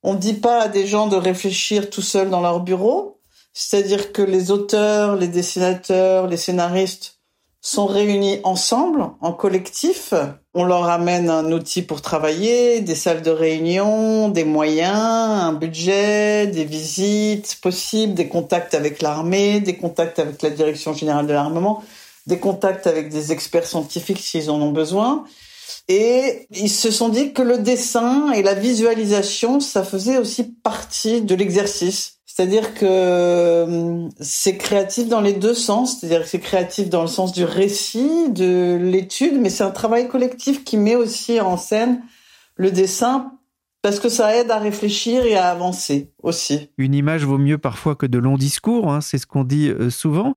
on 0.02 0.14
dit 0.14 0.34
pas 0.34 0.62
à 0.62 0.68
des 0.68 0.86
gens 0.86 1.06
de 1.06 1.16
réfléchir 1.16 1.88
tout 1.88 2.02
seuls 2.02 2.30
dans 2.30 2.40
leur 2.40 2.60
bureau. 2.60 3.20
C'est-à-dire 3.52 4.12
que 4.12 4.22
les 4.22 4.50
auteurs, 4.50 5.16
les 5.16 5.28
dessinateurs, 5.28 6.26
les 6.26 6.36
scénaristes 6.36 7.20
sont 7.62 7.86
réunis 7.86 8.40
ensemble, 8.42 9.04
en 9.20 9.32
collectif. 9.32 10.14
On 10.54 10.64
leur 10.64 10.88
amène 10.88 11.28
un 11.28 11.52
outil 11.52 11.82
pour 11.82 12.00
travailler, 12.00 12.80
des 12.80 12.94
salles 12.94 13.22
de 13.22 13.30
réunion, 13.30 14.30
des 14.30 14.44
moyens, 14.44 14.96
un 14.96 15.52
budget, 15.52 16.46
des 16.46 16.64
visites 16.64 17.58
possibles, 17.60 18.14
des 18.14 18.28
contacts 18.28 18.74
avec 18.74 19.02
l'armée, 19.02 19.60
des 19.60 19.76
contacts 19.76 20.18
avec 20.18 20.40
la 20.42 20.50
direction 20.50 20.94
générale 20.94 21.26
de 21.26 21.34
l'armement, 21.34 21.82
des 22.30 22.38
contacts 22.38 22.86
avec 22.86 23.10
des 23.10 23.32
experts 23.32 23.66
scientifiques 23.66 24.20
s'ils 24.20 24.50
en 24.50 24.60
ont 24.62 24.70
besoin. 24.70 25.24
Et 25.88 26.46
ils 26.52 26.70
se 26.70 26.90
sont 26.90 27.08
dit 27.08 27.32
que 27.32 27.42
le 27.42 27.58
dessin 27.58 28.30
et 28.32 28.42
la 28.42 28.54
visualisation, 28.54 29.60
ça 29.60 29.82
faisait 29.82 30.18
aussi 30.18 30.44
partie 30.44 31.20
de 31.20 31.34
l'exercice. 31.34 32.20
C'est-à-dire 32.24 32.74
que 32.74 32.86
euh, 32.86 34.08
c'est 34.20 34.56
créatif 34.56 35.08
dans 35.08 35.20
les 35.20 35.32
deux 35.32 35.54
sens, 35.54 35.98
c'est-à-dire 35.98 36.22
que 36.22 36.28
c'est 36.28 36.38
créatif 36.38 36.88
dans 36.88 37.02
le 37.02 37.08
sens 37.08 37.32
du 37.32 37.44
récit, 37.44 38.30
de 38.30 38.78
l'étude, 38.80 39.38
mais 39.40 39.50
c'est 39.50 39.64
un 39.64 39.72
travail 39.72 40.08
collectif 40.08 40.64
qui 40.64 40.76
met 40.76 40.94
aussi 40.94 41.40
en 41.40 41.56
scène 41.56 42.00
le 42.54 42.70
dessin 42.70 43.32
parce 43.82 43.98
que 43.98 44.08
ça 44.08 44.36
aide 44.36 44.50
à 44.50 44.58
réfléchir 44.58 45.24
et 45.24 45.36
à 45.36 45.50
avancer 45.50 46.10
aussi. 46.22 46.70
Une 46.76 46.94
image 46.94 47.24
vaut 47.24 47.38
mieux 47.38 47.58
parfois 47.58 47.94
que 47.94 48.06
de 48.06 48.18
longs 48.18 48.36
discours, 48.36 48.92
hein, 48.92 49.00
c'est 49.00 49.18
ce 49.18 49.26
qu'on 49.26 49.44
dit 49.44 49.68
euh, 49.70 49.90
souvent. 49.90 50.34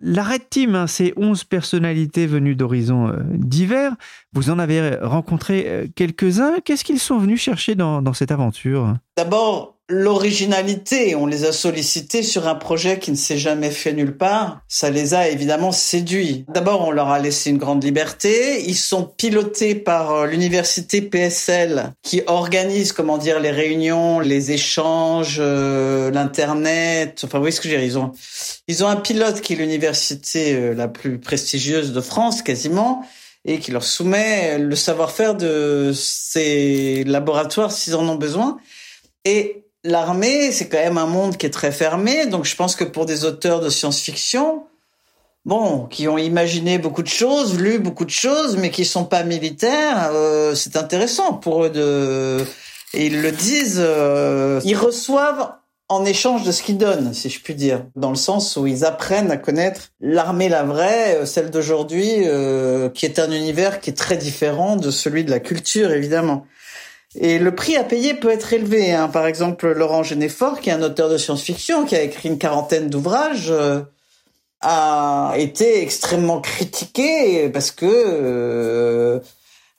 La 0.00 0.22
Red 0.22 0.48
Team, 0.50 0.74
hein, 0.74 0.86
c'est 0.86 1.14
11 1.16 1.44
personnalités 1.44 2.26
venues 2.26 2.54
d'horizons 2.54 3.08
euh, 3.08 3.16
divers. 3.30 3.94
Vous 4.32 4.50
en 4.50 4.58
avez 4.58 4.96
rencontré 4.96 5.64
euh, 5.66 5.86
quelques-uns. 5.94 6.60
Qu'est-ce 6.64 6.84
qu'ils 6.84 7.00
sont 7.00 7.18
venus 7.18 7.40
chercher 7.40 7.74
dans, 7.74 8.02
dans 8.02 8.12
cette 8.12 8.30
aventure? 8.30 8.94
D'abord, 9.16 9.78
l'originalité. 9.92 11.14
On 11.14 11.26
les 11.26 11.44
a 11.44 11.52
sollicités 11.52 12.22
sur 12.22 12.48
un 12.48 12.54
projet 12.54 12.98
qui 12.98 13.10
ne 13.10 13.16
s'est 13.16 13.36
jamais 13.36 13.70
fait 13.70 13.92
nulle 13.92 14.16
part. 14.16 14.62
Ça 14.66 14.88
les 14.88 15.12
a 15.12 15.28
évidemment 15.28 15.70
séduits. 15.70 16.46
D'abord, 16.48 16.88
on 16.88 16.90
leur 16.90 17.10
a 17.10 17.18
laissé 17.18 17.50
une 17.50 17.58
grande 17.58 17.84
liberté. 17.84 18.64
Ils 18.66 18.76
sont 18.76 19.04
pilotés 19.04 19.74
par 19.74 20.12
euh, 20.12 20.26
l'université 20.26 21.02
PSL 21.02 21.92
qui 22.02 22.22
organise, 22.26 22.92
comment 22.92 23.18
dire, 23.18 23.38
les 23.38 23.50
réunions, 23.50 24.18
les 24.20 24.52
échanges, 24.52 25.36
euh, 25.38 26.10
l'internet. 26.10 27.20
Enfin, 27.24 27.36
vous 27.36 27.42
voyez 27.42 27.54
ce 27.54 27.60
que 27.60 27.68
je 27.68 27.74
veux 27.74 27.80
dire 27.80 27.86
Ils 27.86 27.98
ont, 27.98 28.12
ils 28.68 28.84
ont 28.84 28.88
un 28.88 28.96
pilote 28.96 29.42
qui 29.42 29.52
est 29.52 29.56
l'université 29.56 30.54
euh, 30.54 30.74
la 30.74 30.88
plus 30.88 31.18
prestigieuse 31.18 31.92
de 31.92 32.00
France, 32.00 32.40
quasiment 32.42 33.04
et 33.44 33.58
qui 33.58 33.72
leur 33.72 33.82
soumet 33.82 34.56
le 34.56 34.76
savoir-faire 34.76 35.34
de 35.34 35.90
ces 35.92 37.02
laboratoires 37.04 37.72
s'ils 37.72 37.96
en 37.96 38.08
ont 38.08 38.14
besoin. 38.14 38.56
Et 39.24 39.61
l'armée, 39.84 40.52
c'est 40.52 40.68
quand 40.68 40.78
même 40.78 40.98
un 40.98 41.06
monde 41.06 41.36
qui 41.36 41.46
est 41.46 41.50
très 41.50 41.72
fermé. 41.72 42.26
Donc, 42.26 42.44
je 42.44 42.56
pense 42.56 42.76
que 42.76 42.84
pour 42.84 43.06
des 43.06 43.24
auteurs 43.24 43.60
de 43.60 43.68
science-fiction, 43.68 44.64
bon, 45.44 45.86
qui 45.86 46.08
ont 46.08 46.18
imaginé 46.18 46.78
beaucoup 46.78 47.02
de 47.02 47.08
choses, 47.08 47.58
lu 47.58 47.78
beaucoup 47.78 48.04
de 48.04 48.10
choses, 48.10 48.56
mais 48.56 48.70
qui 48.70 48.84
sont 48.84 49.04
pas 49.04 49.22
militaires, 49.24 50.10
euh, 50.12 50.54
c'est 50.54 50.76
intéressant 50.76 51.34
pour 51.34 51.64
eux 51.64 51.70
de. 51.70 52.44
Et 52.94 53.06
ils 53.06 53.20
le 53.22 53.32
disent. 53.32 53.80
Euh, 53.80 54.60
ils 54.64 54.76
reçoivent 54.76 55.52
en 55.88 56.06
échange 56.06 56.44
de 56.44 56.52
ce 56.52 56.62
qu'ils 56.62 56.78
donnent, 56.78 57.12
si 57.12 57.28
je 57.28 57.38
puis 57.40 57.54
dire, 57.54 57.84
dans 57.96 58.08
le 58.08 58.16
sens 58.16 58.56
où 58.56 58.66
ils 58.66 58.82
apprennent 58.86 59.30
à 59.30 59.36
connaître 59.36 59.90
l'armée 60.00 60.48
la 60.48 60.62
vraie, 60.62 61.16
euh, 61.16 61.26
celle 61.26 61.50
d'aujourd'hui, 61.50 62.08
qui 62.94 63.06
est 63.06 63.18
un 63.18 63.30
univers 63.30 63.80
qui 63.80 63.90
est 63.90 63.96
très 63.96 64.16
différent 64.16 64.76
de 64.76 64.90
celui 64.90 65.24
de 65.24 65.30
la 65.30 65.40
culture, 65.40 65.92
évidemment. 65.92 66.46
Et 67.18 67.38
le 67.38 67.54
prix 67.54 67.76
à 67.76 67.84
payer 67.84 68.14
peut 68.14 68.30
être 68.30 68.52
élevé. 68.52 68.92
Hein. 68.92 69.08
Par 69.08 69.26
exemple, 69.26 69.70
Laurent 69.72 70.02
Genéfort, 70.02 70.60
qui 70.60 70.70
est 70.70 70.72
un 70.72 70.82
auteur 70.82 71.10
de 71.10 71.18
science-fiction, 71.18 71.84
qui 71.84 71.94
a 71.94 72.02
écrit 72.02 72.28
une 72.28 72.38
quarantaine 72.38 72.88
d'ouvrages, 72.88 73.50
euh, 73.50 73.80
a 74.62 75.34
été 75.36 75.82
extrêmement 75.82 76.40
critiqué 76.40 77.48
parce 77.50 77.70
que 77.70 77.86
euh, 77.86 79.18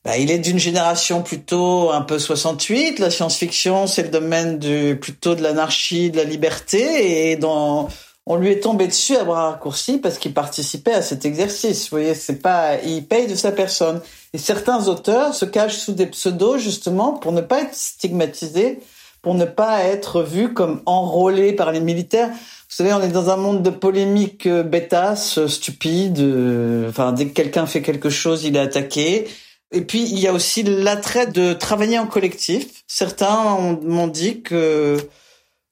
bah, 0.03 0.17
il 0.17 0.29
est 0.29 0.39
d'une 0.39 0.59
génération 0.59 1.23
plutôt 1.23 1.91
un 1.91 2.01
peu 2.01 2.19
68. 2.19 2.99
La 2.99 3.09
science-fiction, 3.09 3.87
c'est 3.87 4.03
le 4.03 4.09
domaine 4.09 4.59
du 4.59 4.97
plutôt 4.99 5.35
de 5.35 5.41
l'anarchie, 5.41 6.11
de 6.11 6.17
la 6.17 6.25
liberté, 6.25 7.31
et 7.31 7.35
dans 7.37 7.87
on 8.25 8.37
lui 8.37 8.51
est 8.51 8.61
tombé 8.61 8.87
dessus 8.87 9.17
à 9.17 9.25
bras 9.25 9.51
raccourcis 9.51 9.97
parce 9.97 10.17
qu'il 10.17 10.33
participait 10.33 10.93
à 10.93 11.01
cet 11.01 11.25
exercice. 11.25 11.83
Vous 11.83 11.97
voyez, 11.97 12.15
c'est 12.15 12.41
pas, 12.41 12.77
il 12.81 13.05
paye 13.05 13.27
de 13.27 13.35
sa 13.35 13.51
personne. 13.51 14.01
Et 14.33 14.37
certains 14.37 14.87
auteurs 14.87 15.33
se 15.33 15.45
cachent 15.45 15.77
sous 15.77 15.91
des 15.91 16.05
pseudos 16.07 16.57
justement 16.57 17.13
pour 17.13 17.33
ne 17.33 17.41
pas 17.41 17.61
être 17.61 17.75
stigmatisés, 17.75 18.79
pour 19.21 19.35
ne 19.35 19.45
pas 19.45 19.83
être 19.83 20.21
vus 20.21 20.53
comme 20.53 20.81
enrôlés 20.85 21.53
par 21.53 21.71
les 21.71 21.81
militaires. 21.81 22.29
Vous 22.29 22.77
savez, 22.77 22.93
on 22.93 23.01
est 23.01 23.09
dans 23.09 23.29
un 23.29 23.37
monde 23.37 23.61
de 23.61 23.69
polémiques 23.69 24.47
euh, 24.47 24.63
bêtasses, 24.63 25.37
euh, 25.37 25.47
stupides. 25.47 26.19
Euh, 26.19 26.89
enfin, 26.89 27.11
dès 27.11 27.27
que 27.27 27.33
quelqu'un 27.33 27.65
fait 27.65 27.81
quelque 27.81 28.09
chose, 28.09 28.45
il 28.45 28.55
est 28.55 28.59
attaqué. 28.59 29.27
Et 29.71 29.81
puis, 29.81 30.03
il 30.03 30.19
y 30.19 30.27
a 30.27 30.33
aussi 30.33 30.63
l'attrait 30.63 31.27
de 31.27 31.53
travailler 31.53 31.99
en 31.99 32.07
collectif. 32.07 32.83
Certains 32.87 33.77
m'ont 33.81 34.07
dit 34.07 34.41
que 34.41 34.97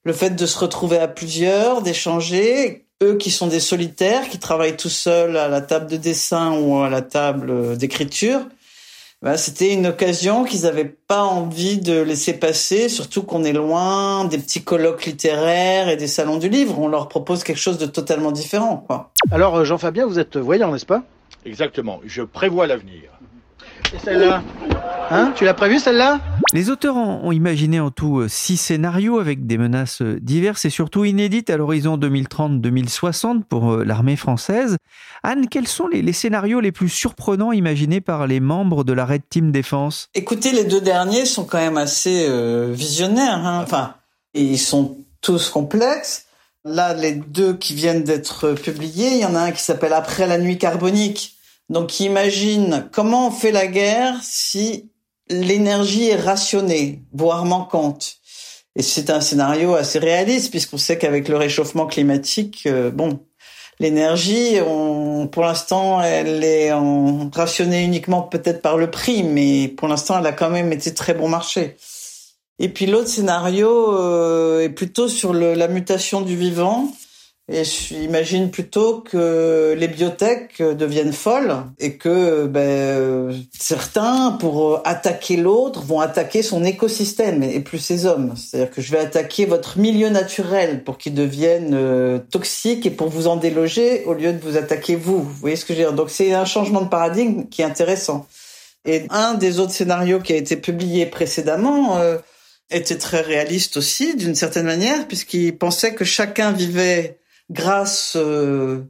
le 0.03 0.13
fait 0.13 0.31
de 0.31 0.45
se 0.45 0.57
retrouver 0.57 0.97
à 0.97 1.07
plusieurs, 1.07 1.81
d'échanger, 1.81 2.85
eux 3.03 3.17
qui 3.17 3.31
sont 3.31 3.47
des 3.47 3.59
solitaires, 3.59 4.29
qui 4.29 4.39
travaillent 4.39 4.77
tout 4.77 4.89
seuls 4.89 5.37
à 5.37 5.47
la 5.47 5.61
table 5.61 5.87
de 5.87 5.97
dessin 5.97 6.53
ou 6.59 6.77
à 6.77 6.89
la 6.89 7.01
table 7.01 7.77
d'écriture, 7.77 8.41
ben, 9.23 9.37
c'était 9.37 9.71
une 9.71 9.85
occasion 9.85 10.45
qu'ils 10.45 10.63
n'avaient 10.63 10.95
pas 11.07 11.21
envie 11.21 11.77
de 11.77 12.01
laisser 12.01 12.33
passer, 12.33 12.89
surtout 12.89 13.21
qu'on 13.21 13.43
est 13.43 13.53
loin 13.53 14.25
des 14.25 14.39
petits 14.39 14.63
colloques 14.63 15.05
littéraires 15.05 15.89
et 15.89 15.95
des 15.95 16.07
salons 16.07 16.37
du 16.37 16.49
livre. 16.49 16.79
On 16.79 16.87
leur 16.87 17.07
propose 17.07 17.43
quelque 17.43 17.59
chose 17.59 17.77
de 17.77 17.85
totalement 17.85 18.31
différent. 18.31 18.83
Quoi. 18.87 19.11
Alors, 19.29 19.57
euh, 19.57 19.63
Jean-Fabien, 19.63 20.07
vous 20.07 20.17
êtes 20.17 20.37
voyant, 20.37 20.71
n'est-ce 20.71 20.87
pas? 20.87 21.03
Exactement, 21.45 21.99
je 22.03 22.23
prévois 22.23 22.65
l'avenir. 22.65 23.11
Et 23.93 23.99
celle-là 23.99 24.41
Hein 25.09 25.33
Tu 25.35 25.43
l'as 25.43 25.53
prévu 25.53 25.79
celle-là 25.79 26.21
Les 26.53 26.69
auteurs 26.69 26.95
ont 26.95 27.31
imaginé 27.33 27.81
en 27.81 27.91
tout 27.91 28.19
euh, 28.19 28.29
six 28.29 28.55
scénarios 28.55 29.19
avec 29.19 29.45
des 29.45 29.57
menaces 29.57 30.01
euh, 30.01 30.17
diverses 30.21 30.63
et 30.63 30.69
surtout 30.69 31.03
inédites 31.03 31.49
à 31.49 31.57
l'horizon 31.57 31.97
2030-2060 31.97 33.43
pour 33.43 33.73
euh, 33.73 33.83
l'armée 33.83 34.15
française. 34.15 34.77
Anne, 35.23 35.49
quels 35.49 35.67
sont 35.67 35.87
les, 35.89 36.13
scénarios 36.13 36.61
les 36.61 36.71
plus 36.71 36.87
surprenants 36.87 37.51
imaginés 37.51 37.99
par 37.99 38.27
les 38.27 38.39
membres 38.39 38.85
de 38.85 38.93
la 38.93 39.05
Red 39.05 39.23
Team 39.29 39.51
Défense? 39.51 40.07
Écoutez, 40.15 40.53
les 40.53 40.63
deux 40.63 40.81
derniers 40.81 41.25
sont 41.25 41.43
quand 41.43 41.59
même 41.59 41.77
assez 41.77 42.27
visionnaires. 42.71 43.45
Hein. 43.45 43.59
Enfin, 43.61 43.95
ils 44.33 44.57
sont 44.57 44.97
tous 45.19 45.49
complexes. 45.49 46.25
Là, 46.63 46.93
les 46.93 47.13
deux 47.13 47.55
qui 47.55 47.73
viennent 47.73 48.03
d'être 48.03 48.53
publiés, 48.53 49.09
il 49.11 49.19
y 49.19 49.25
en 49.25 49.35
a 49.35 49.41
un 49.41 49.51
qui 49.51 49.61
s'appelle 49.61 49.93
Après 49.93 50.25
la 50.27 50.37
nuit 50.37 50.57
carbonique 50.57 51.40
donc 51.71 52.01
imagine 52.01 52.89
comment 52.91 53.29
on 53.29 53.31
fait 53.31 53.53
la 53.53 53.65
guerre 53.65 54.19
si 54.21 54.91
l'énergie 55.29 56.09
est 56.09 56.17
rationnée, 56.17 57.01
voire 57.13 57.45
manquante. 57.45 58.17
Et 58.75 58.81
c'est 58.81 59.09
un 59.09 59.21
scénario 59.21 59.75
assez 59.75 59.97
réaliste 59.97 60.51
puisqu'on 60.51 60.77
sait 60.77 60.97
qu'avec 60.97 61.29
le 61.29 61.37
réchauffement 61.37 61.87
climatique, 61.87 62.63
euh, 62.65 62.91
bon, 62.91 63.21
l'énergie, 63.79 64.57
pour 65.31 65.43
l'instant, 65.43 66.01
elle 66.01 66.43
est 66.43 66.73
rationnée 67.33 67.83
uniquement 67.83 68.21
peut-être 68.21 68.61
par 68.61 68.75
le 68.77 68.91
prix, 68.91 69.23
mais 69.23 69.69
pour 69.69 69.87
l'instant, 69.87 70.19
elle 70.19 70.27
a 70.27 70.33
quand 70.33 70.49
même 70.49 70.73
été 70.73 70.93
très 70.93 71.13
bon 71.13 71.29
marché. 71.29 71.77
Et 72.59 72.67
puis 72.67 72.85
l'autre 72.85 73.07
scénario 73.07 73.95
euh, 73.95 74.59
est 74.59 74.69
plutôt 74.69 75.07
sur 75.07 75.33
la 75.33 75.67
mutation 75.69 76.19
du 76.19 76.35
vivant 76.35 76.91
et 77.51 77.63
j'imagine 77.65 78.49
plutôt 78.49 79.01
que 79.01 79.75
les 79.77 79.87
biotech 79.89 80.61
deviennent 80.61 81.11
folles 81.11 81.63
et 81.79 81.97
que 81.97 82.45
ben, 82.45 83.35
certains, 83.57 84.37
pour 84.39 84.81
attaquer 84.85 85.35
l'autre, 85.35 85.81
vont 85.81 85.99
attaquer 85.99 86.43
son 86.43 86.63
écosystème 86.63 87.43
et 87.43 87.59
plus 87.59 87.79
ses 87.79 88.05
hommes. 88.05 88.35
C'est-à-dire 88.37 88.71
que 88.71 88.81
je 88.81 88.91
vais 88.91 88.99
attaquer 88.99 89.45
votre 89.45 89.77
milieu 89.77 90.09
naturel 90.09 90.83
pour 90.83 90.97
qu'il 90.97 91.13
devienne 91.13 91.71
euh, 91.73 92.19
toxique 92.31 92.85
et 92.85 92.91
pour 92.91 93.09
vous 93.09 93.27
en 93.27 93.35
déloger 93.35 94.05
au 94.05 94.13
lieu 94.13 94.31
de 94.31 94.39
vous 94.39 94.55
attaquer 94.55 94.95
vous. 94.95 95.21
Vous 95.21 95.33
voyez 95.33 95.57
ce 95.57 95.65
que 95.65 95.73
je 95.73 95.79
veux 95.79 95.85
dire? 95.85 95.93
Donc 95.93 96.09
c'est 96.09 96.33
un 96.33 96.45
changement 96.45 96.81
de 96.81 96.89
paradigme 96.89 97.47
qui 97.49 97.61
est 97.61 97.65
intéressant. 97.65 98.27
Et 98.85 99.03
un 99.09 99.33
des 99.33 99.59
autres 99.59 99.73
scénarios 99.73 100.21
qui 100.21 100.33
a 100.33 100.37
été 100.37 100.55
publié 100.55 101.05
précédemment 101.05 101.97
euh, 101.97 102.17
était 102.69 102.97
très 102.97 103.21
réaliste 103.21 103.75
aussi, 103.77 104.15
d'une 104.15 104.35
certaine 104.35 104.65
manière, 104.65 105.07
puisqu'il 105.07 105.57
pensait 105.57 105.93
que 105.93 106.05
chacun 106.05 106.51
vivait 106.51 107.17
grâce 107.51 108.13
euh, 108.15 108.83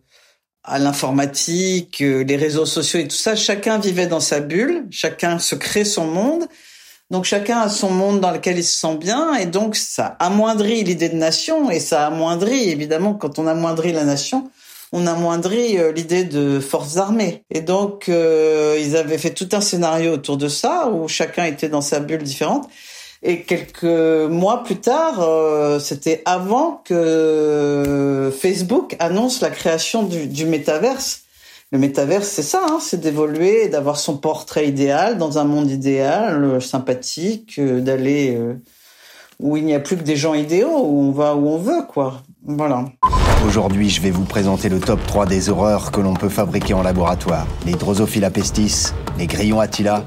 à 0.63 0.79
l'informatique, 0.79 2.01
euh, 2.01 2.23
les 2.23 2.37
réseaux 2.37 2.65
sociaux 2.65 2.99
et 2.99 3.07
tout 3.07 3.15
ça, 3.15 3.35
chacun 3.35 3.79
vivait 3.79 4.07
dans 4.07 4.19
sa 4.19 4.39
bulle, 4.39 4.85
chacun 4.91 5.39
se 5.39 5.55
crée 5.55 5.85
son 5.85 6.05
monde. 6.05 6.45
Donc 7.09 7.25
chacun 7.25 7.59
a 7.59 7.69
son 7.69 7.89
monde 7.89 8.21
dans 8.21 8.31
lequel 8.31 8.57
il 8.57 8.63
se 8.63 8.79
sent 8.79 8.95
bien 8.95 9.33
et 9.33 9.45
donc 9.45 9.75
ça 9.75 10.15
amoindrit 10.19 10.83
l'idée 10.83 11.09
de 11.09 11.15
nation 11.15 11.69
et 11.69 11.81
ça 11.81 12.07
amoindrit 12.07 12.69
évidemment 12.69 13.15
quand 13.15 13.37
on 13.37 13.47
amoindrit 13.47 13.91
la 13.91 14.05
nation, 14.05 14.49
on 14.93 15.05
amoindrit 15.07 15.77
euh, 15.77 15.91
l'idée 15.91 16.23
de 16.23 16.61
forces 16.61 16.95
armées. 16.95 17.43
Et 17.49 17.61
donc 17.61 18.07
ils 18.07 18.95
avaient 18.95 19.17
fait 19.17 19.33
tout 19.33 19.49
un 19.51 19.61
scénario 19.61 20.13
autour 20.13 20.37
de 20.37 20.47
ça 20.47 20.87
où 20.87 21.09
chacun 21.09 21.45
était 21.45 21.69
dans 21.69 21.81
sa 21.81 21.99
bulle 21.99 22.23
différente. 22.23 22.69
Et 23.23 23.43
quelques 23.43 23.83
mois 23.83 24.63
plus 24.63 24.77
tard, 24.77 25.19
euh, 25.19 25.77
c'était 25.77 26.23
avant 26.25 26.81
que 26.83 28.33
Facebook 28.35 28.95
annonce 28.97 29.41
la 29.41 29.51
création 29.51 30.03
du, 30.03 30.25
du 30.25 30.45
métaverse. 30.45 31.21
Le 31.71 31.77
métaverse, 31.77 32.27
c'est 32.27 32.41
ça, 32.41 32.61
hein, 32.67 32.79
c'est 32.81 32.99
d'évoluer, 32.99 33.69
d'avoir 33.69 33.97
son 33.97 34.17
portrait 34.17 34.67
idéal 34.67 35.19
dans 35.19 35.37
un 35.37 35.43
monde 35.43 35.69
idéal, 35.69 36.43
euh, 36.43 36.59
sympathique, 36.59 37.59
euh, 37.59 37.79
d'aller 37.79 38.37
où 39.39 39.55
il 39.55 39.65
n'y 39.65 39.75
a 39.75 39.79
plus 39.79 39.97
que 39.97 40.03
des 40.03 40.15
gens 40.15 40.33
idéaux, 40.33 40.83
où 40.83 41.01
on 41.01 41.11
va 41.11 41.35
où 41.35 41.47
on 41.47 41.57
veut, 41.57 41.83
quoi. 41.87 42.23
Voilà. 42.45 42.85
Aujourd'hui, 43.45 43.89
je 43.89 44.01
vais 44.01 44.11
vous 44.11 44.25
présenter 44.25 44.67
le 44.67 44.79
top 44.79 44.99
3 45.05 45.27
des 45.27 45.49
horreurs 45.49 45.91
que 45.91 46.01
l'on 46.01 46.13
peut 46.13 46.29
fabriquer 46.29 46.73
en 46.73 46.81
laboratoire. 46.81 47.45
Les 47.65 47.73
Drosophila 47.73 48.31
pestis, 48.31 48.93
les 49.17 49.27
grillons 49.27 49.59
Attila 49.59 50.03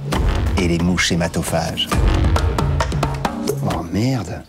et 0.61 0.69
les 0.69 0.79
mouches 0.79 1.13
hématophages. 1.13 1.89
Merde 3.95 4.43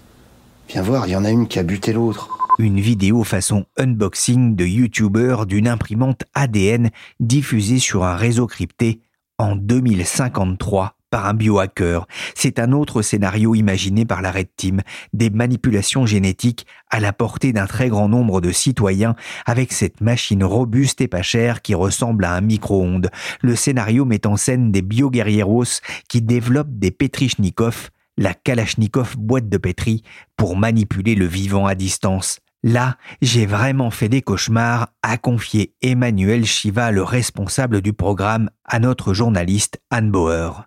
Viens 0.69 0.81
voir, 0.81 1.05
il 1.05 1.11
y 1.11 1.15
en 1.15 1.23
a 1.23 1.29
une 1.29 1.47
qui 1.47 1.59
a 1.59 1.63
buté 1.63 1.93
l'autre 1.93 2.31
une 2.57 2.79
vidéo 2.79 3.23
façon 3.23 3.65
unboxing 3.77 4.55
de 4.55 4.65
youtubeur 4.65 5.45
d'une 5.45 5.67
imprimante 5.67 6.23
ADN 6.33 6.89
diffusée 7.19 7.77
sur 7.79 8.05
un 8.05 8.15
réseau 8.15 8.47
crypté 8.47 9.01
en 9.37 9.55
2053 9.55 10.95
par 11.11 11.27
un 11.27 11.33
biohacker. 11.33 12.07
C'est 12.33 12.57
un 12.57 12.71
autre 12.71 13.01
scénario 13.01 13.53
imaginé 13.53 14.05
par 14.05 14.21
la 14.21 14.31
Red 14.31 14.47
Team, 14.55 14.81
des 15.13 15.29
manipulations 15.29 16.05
génétiques 16.05 16.65
à 16.89 16.99
la 16.99 17.13
portée 17.13 17.53
d'un 17.53 17.67
très 17.67 17.89
grand 17.89 18.09
nombre 18.09 18.41
de 18.41 18.51
citoyens 18.51 19.15
avec 19.45 19.73
cette 19.73 20.01
machine 20.01 20.43
robuste 20.43 21.01
et 21.01 21.07
pas 21.07 21.21
chère 21.21 21.61
qui 21.61 21.75
ressemble 21.75 22.25
à 22.25 22.33
un 22.33 22.41
micro-ondes. 22.41 23.11
Le 23.41 23.55
scénario 23.55 24.05
met 24.05 24.25
en 24.25 24.37
scène 24.37 24.71
des 24.71 24.81
bioguerrieros 24.81 25.81
qui 26.07 26.21
développent 26.21 26.79
des 26.79 26.91
Petrichnikov, 26.91 27.91
la 28.17 28.33
Kalachnikov 28.33 29.15
boîte 29.17 29.49
de 29.49 29.57
pétri, 29.57 30.03
pour 30.37 30.55
manipuler 30.57 31.15
le 31.15 31.25
vivant 31.25 31.65
à 31.65 31.75
distance. 31.75 32.39
Là, 32.63 32.97
j'ai 33.21 33.45
vraiment 33.45 33.91
fait 33.91 34.09
des 34.09 34.21
cauchemars, 34.21 34.87
a 35.03 35.17
confié 35.17 35.73
Emmanuel 35.81 36.45
Chiva, 36.45 36.91
le 36.91 37.03
responsable 37.03 37.81
du 37.81 37.93
programme, 37.93 38.49
à 38.63 38.79
notre 38.79 39.13
journaliste 39.13 39.79
Anne 39.91 40.09
Bauer. 40.09 40.65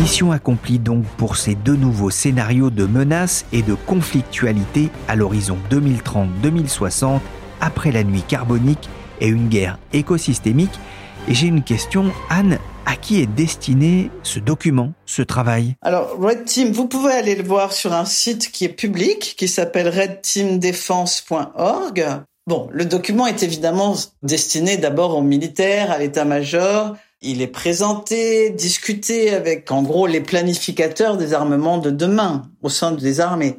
Mission 0.00 0.32
accomplie 0.32 0.78
donc 0.78 1.04
pour 1.16 1.36
ces 1.36 1.54
deux 1.54 1.76
nouveaux 1.76 2.10
scénarios 2.10 2.70
de 2.70 2.86
menaces 2.86 3.44
et 3.52 3.62
de 3.62 3.74
conflictualité 3.74 4.90
à 5.08 5.16
l'horizon 5.16 5.58
2030-2060, 5.70 7.20
après 7.60 7.92
la 7.92 8.04
nuit 8.04 8.22
carbonique 8.22 8.88
et 9.20 9.26
une 9.26 9.48
guerre 9.48 9.78
écosystémique. 9.92 10.78
Et 11.26 11.34
j'ai 11.34 11.48
une 11.48 11.62
question, 11.62 12.12
Anne, 12.30 12.58
à 12.88 12.96
qui 12.96 13.20
est 13.20 13.26
destiné 13.26 14.10
ce 14.22 14.38
document, 14.38 14.94
ce 15.04 15.20
travail 15.20 15.76
Alors, 15.82 16.16
Red 16.18 16.46
Team, 16.46 16.72
vous 16.72 16.88
pouvez 16.88 17.12
aller 17.12 17.34
le 17.34 17.42
voir 17.42 17.74
sur 17.74 17.92
un 17.92 18.06
site 18.06 18.50
qui 18.50 18.64
est 18.64 18.70
public, 18.70 19.34
qui 19.36 19.46
s'appelle 19.46 19.88
redteamdefense.org. 19.88 22.06
Bon, 22.46 22.70
le 22.72 22.86
document 22.86 23.26
est 23.26 23.42
évidemment 23.42 23.94
destiné 24.22 24.78
d'abord 24.78 25.14
aux 25.14 25.22
militaires, 25.22 25.90
à 25.90 25.98
l'état-major. 25.98 26.96
Il 27.20 27.42
est 27.42 27.48
présenté, 27.48 28.48
discuté 28.48 29.34
avec, 29.34 29.70
en 29.70 29.82
gros, 29.82 30.06
les 30.06 30.22
planificateurs 30.22 31.18
des 31.18 31.34
armements 31.34 31.76
de 31.76 31.90
demain 31.90 32.50
au 32.62 32.70
sein 32.70 32.92
des 32.92 33.20
armées. 33.20 33.58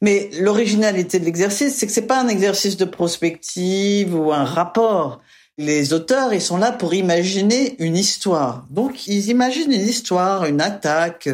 Mais 0.00 0.30
l'originalité 0.40 1.20
de 1.20 1.24
l'exercice, 1.24 1.76
c'est 1.76 1.86
que 1.86 1.92
c'est 1.92 2.08
pas 2.08 2.20
un 2.20 2.26
exercice 2.26 2.76
de 2.76 2.84
prospective 2.84 4.16
ou 4.16 4.32
un 4.32 4.44
rapport. 4.44 5.20
Les 5.56 5.92
auteurs, 5.92 6.34
ils 6.34 6.42
sont 6.42 6.56
là 6.56 6.72
pour 6.72 6.94
imaginer 6.94 7.76
une 7.78 7.96
histoire. 7.96 8.66
Donc, 8.70 9.06
ils 9.06 9.28
imaginent 9.28 9.70
une 9.70 9.88
histoire, 9.88 10.46
une 10.46 10.60
attaque. 10.60 11.28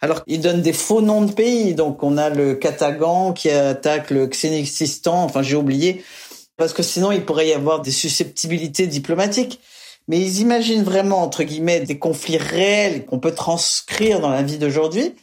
Alors, 0.00 0.22
ils 0.26 0.40
donnent 0.40 0.62
des 0.62 0.72
faux 0.72 1.02
noms 1.02 1.22
de 1.22 1.32
pays. 1.32 1.74
Donc, 1.74 2.02
on 2.02 2.18
a 2.18 2.30
le 2.30 2.56
Katagan 2.56 3.32
qui 3.32 3.48
attaque 3.48 4.10
le 4.10 4.26
Xénixistan. 4.26 5.22
Enfin, 5.22 5.42
j'ai 5.42 5.54
oublié. 5.54 6.04
Parce 6.56 6.72
que 6.72 6.82
sinon, 6.82 7.12
il 7.12 7.24
pourrait 7.24 7.48
y 7.48 7.52
avoir 7.52 7.80
des 7.80 7.92
susceptibilités 7.92 8.88
diplomatiques. 8.88 9.60
Mais 10.08 10.18
ils 10.18 10.40
imaginent 10.40 10.82
vraiment, 10.82 11.22
entre 11.22 11.44
guillemets, 11.44 11.80
des 11.80 11.98
conflits 11.98 12.38
réels 12.38 13.06
qu'on 13.06 13.20
peut 13.20 13.34
transcrire 13.34 14.18
dans 14.20 14.30
la 14.30 14.42
vie 14.42 14.58
d'aujourd'hui 14.58 15.14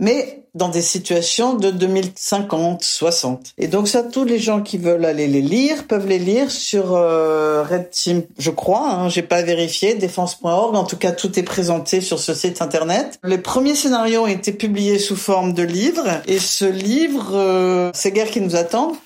mais 0.00 0.40
dans 0.54 0.68
des 0.68 0.82
situations 0.82 1.54
de 1.54 1.70
2050, 1.70 2.82
60. 2.82 3.52
Et 3.58 3.68
donc 3.68 3.86
ça, 3.86 4.02
tous 4.02 4.24
les 4.24 4.38
gens 4.40 4.62
qui 4.62 4.78
veulent 4.78 5.04
aller 5.04 5.28
les 5.28 5.42
lire 5.42 5.86
peuvent 5.86 6.08
les 6.08 6.18
lire 6.18 6.50
sur 6.50 6.96
euh, 6.96 7.62
Red 7.62 7.90
Team, 7.90 8.22
je 8.38 8.50
crois. 8.50 8.90
Hein, 8.90 9.08
J'ai 9.08 9.22
pas 9.22 9.42
vérifié, 9.42 9.94
défense.org. 9.94 10.74
En 10.74 10.84
tout 10.84 10.96
cas, 10.96 11.12
tout 11.12 11.38
est 11.38 11.44
présenté 11.44 12.00
sur 12.00 12.18
ce 12.18 12.34
site 12.34 12.62
internet. 12.62 13.20
Les 13.22 13.38
premiers 13.38 13.76
scénarios 13.76 14.22
ont 14.22 14.26
été 14.26 14.52
publiés 14.52 14.98
sous 14.98 15.16
forme 15.16 15.52
de 15.52 15.62
livres, 15.62 16.20
et 16.26 16.38
ce 16.38 16.64
livre, 16.64 17.32
euh, 17.34 17.90
C'est 17.94 18.10
guerre 18.10 18.30
qui 18.30 18.40
nous 18.40 18.56
attend, 18.56 18.96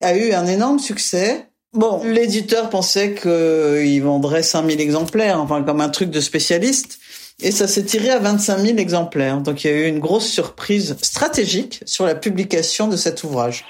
a 0.00 0.14
eu 0.14 0.32
un 0.32 0.46
énorme 0.46 0.78
succès. 0.78 1.48
Bon, 1.74 2.02
l'éditeur 2.04 2.70
pensait 2.70 3.14
qu'il 3.14 4.02
vendrait 4.02 4.44
5000 4.44 4.80
exemplaires, 4.80 5.40
enfin 5.40 5.62
comme 5.64 5.80
un 5.80 5.88
truc 5.88 6.10
de 6.10 6.20
spécialiste. 6.20 7.00
Et 7.42 7.50
ça 7.50 7.66
s'est 7.66 7.84
tiré 7.84 8.10
à 8.10 8.20
25 8.20 8.58
000 8.58 8.78
exemplaires. 8.78 9.40
Donc 9.40 9.64
il 9.64 9.70
y 9.70 9.74
a 9.74 9.76
eu 9.76 9.88
une 9.88 9.98
grosse 9.98 10.26
surprise 10.26 10.96
stratégique 11.02 11.80
sur 11.84 12.06
la 12.06 12.14
publication 12.14 12.86
de 12.86 12.96
cet 12.96 13.24
ouvrage. 13.24 13.64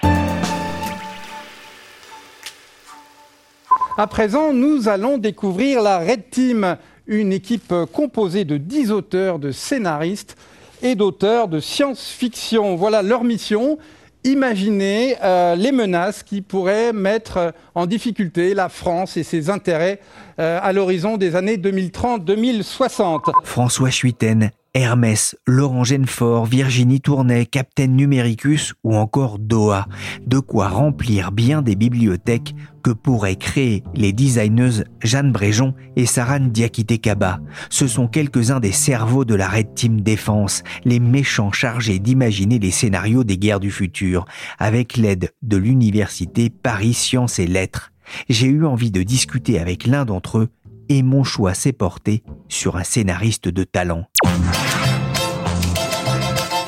À 3.96 4.06
présent, 4.06 4.52
nous 4.52 4.88
allons 4.88 5.18
découvrir 5.18 5.80
la 5.80 6.00
Red 6.00 6.28
Team, 6.30 6.76
une 7.06 7.32
équipe 7.32 7.72
composée 7.92 8.44
de 8.44 8.56
10 8.56 8.90
auteurs, 8.90 9.38
de 9.38 9.50
scénaristes 9.50 10.36
et 10.82 10.94
d'auteurs 10.94 11.48
de 11.48 11.60
science-fiction. 11.60 12.76
Voilà 12.76 13.02
leur 13.02 13.24
mission 13.24 13.78
imaginer 14.24 15.16
euh, 15.22 15.54
les 15.54 15.72
menaces 15.72 16.22
qui 16.22 16.40
pourraient 16.40 16.92
mettre 16.92 17.54
en 17.74 17.86
difficulté 17.86 18.54
la 18.54 18.68
France 18.68 19.16
et 19.16 19.22
ses 19.22 19.50
intérêts 19.50 20.00
euh, 20.40 20.58
à 20.62 20.72
l'horizon 20.72 21.16
des 21.16 21.36
années 21.36 21.56
2030-2060. 21.56 23.30
François 23.44 23.90
Chuiten 23.90 24.50
Hermès, 24.76 25.36
Laurent 25.46 25.84
Genefort, 25.84 26.46
Virginie 26.46 27.00
Tournay, 27.00 27.46
Captain 27.46 27.86
Numericus 27.86 28.74
ou 28.82 28.96
encore 28.96 29.38
Doha. 29.38 29.86
De 30.26 30.40
quoi 30.40 30.68
remplir 30.68 31.30
bien 31.30 31.62
des 31.62 31.76
bibliothèques 31.76 32.56
que 32.82 32.90
pourraient 32.90 33.36
créer 33.36 33.84
les 33.94 34.12
designeuses 34.12 34.84
Jeanne 35.00 35.30
Bréjon 35.30 35.74
et 35.94 36.06
Sarah 36.06 36.40
Diakité 36.40 36.98
Kaba. 36.98 37.38
Ce 37.70 37.86
sont 37.86 38.08
quelques-uns 38.08 38.58
des 38.58 38.72
cerveaux 38.72 39.24
de 39.24 39.36
la 39.36 39.48
Red 39.48 39.74
Team 39.74 40.00
Défense, 40.00 40.64
les 40.84 40.98
méchants 40.98 41.52
chargés 41.52 42.00
d'imaginer 42.00 42.58
les 42.58 42.72
scénarios 42.72 43.22
des 43.22 43.38
guerres 43.38 43.60
du 43.60 43.70
futur, 43.70 44.24
avec 44.58 44.96
l'aide 44.96 45.30
de 45.42 45.56
l'université 45.56 46.50
Paris 46.50 46.94
Sciences 46.94 47.38
et 47.38 47.46
Lettres. 47.46 47.92
J'ai 48.28 48.48
eu 48.48 48.66
envie 48.66 48.90
de 48.90 49.04
discuter 49.04 49.60
avec 49.60 49.86
l'un 49.86 50.04
d'entre 50.04 50.38
eux 50.38 50.48
et 50.88 51.02
mon 51.02 51.24
choix 51.24 51.54
s'est 51.54 51.72
porté 51.72 52.22
sur 52.48 52.76
un 52.76 52.84
scénariste 52.84 53.48
de 53.48 53.64
talent. 53.64 54.06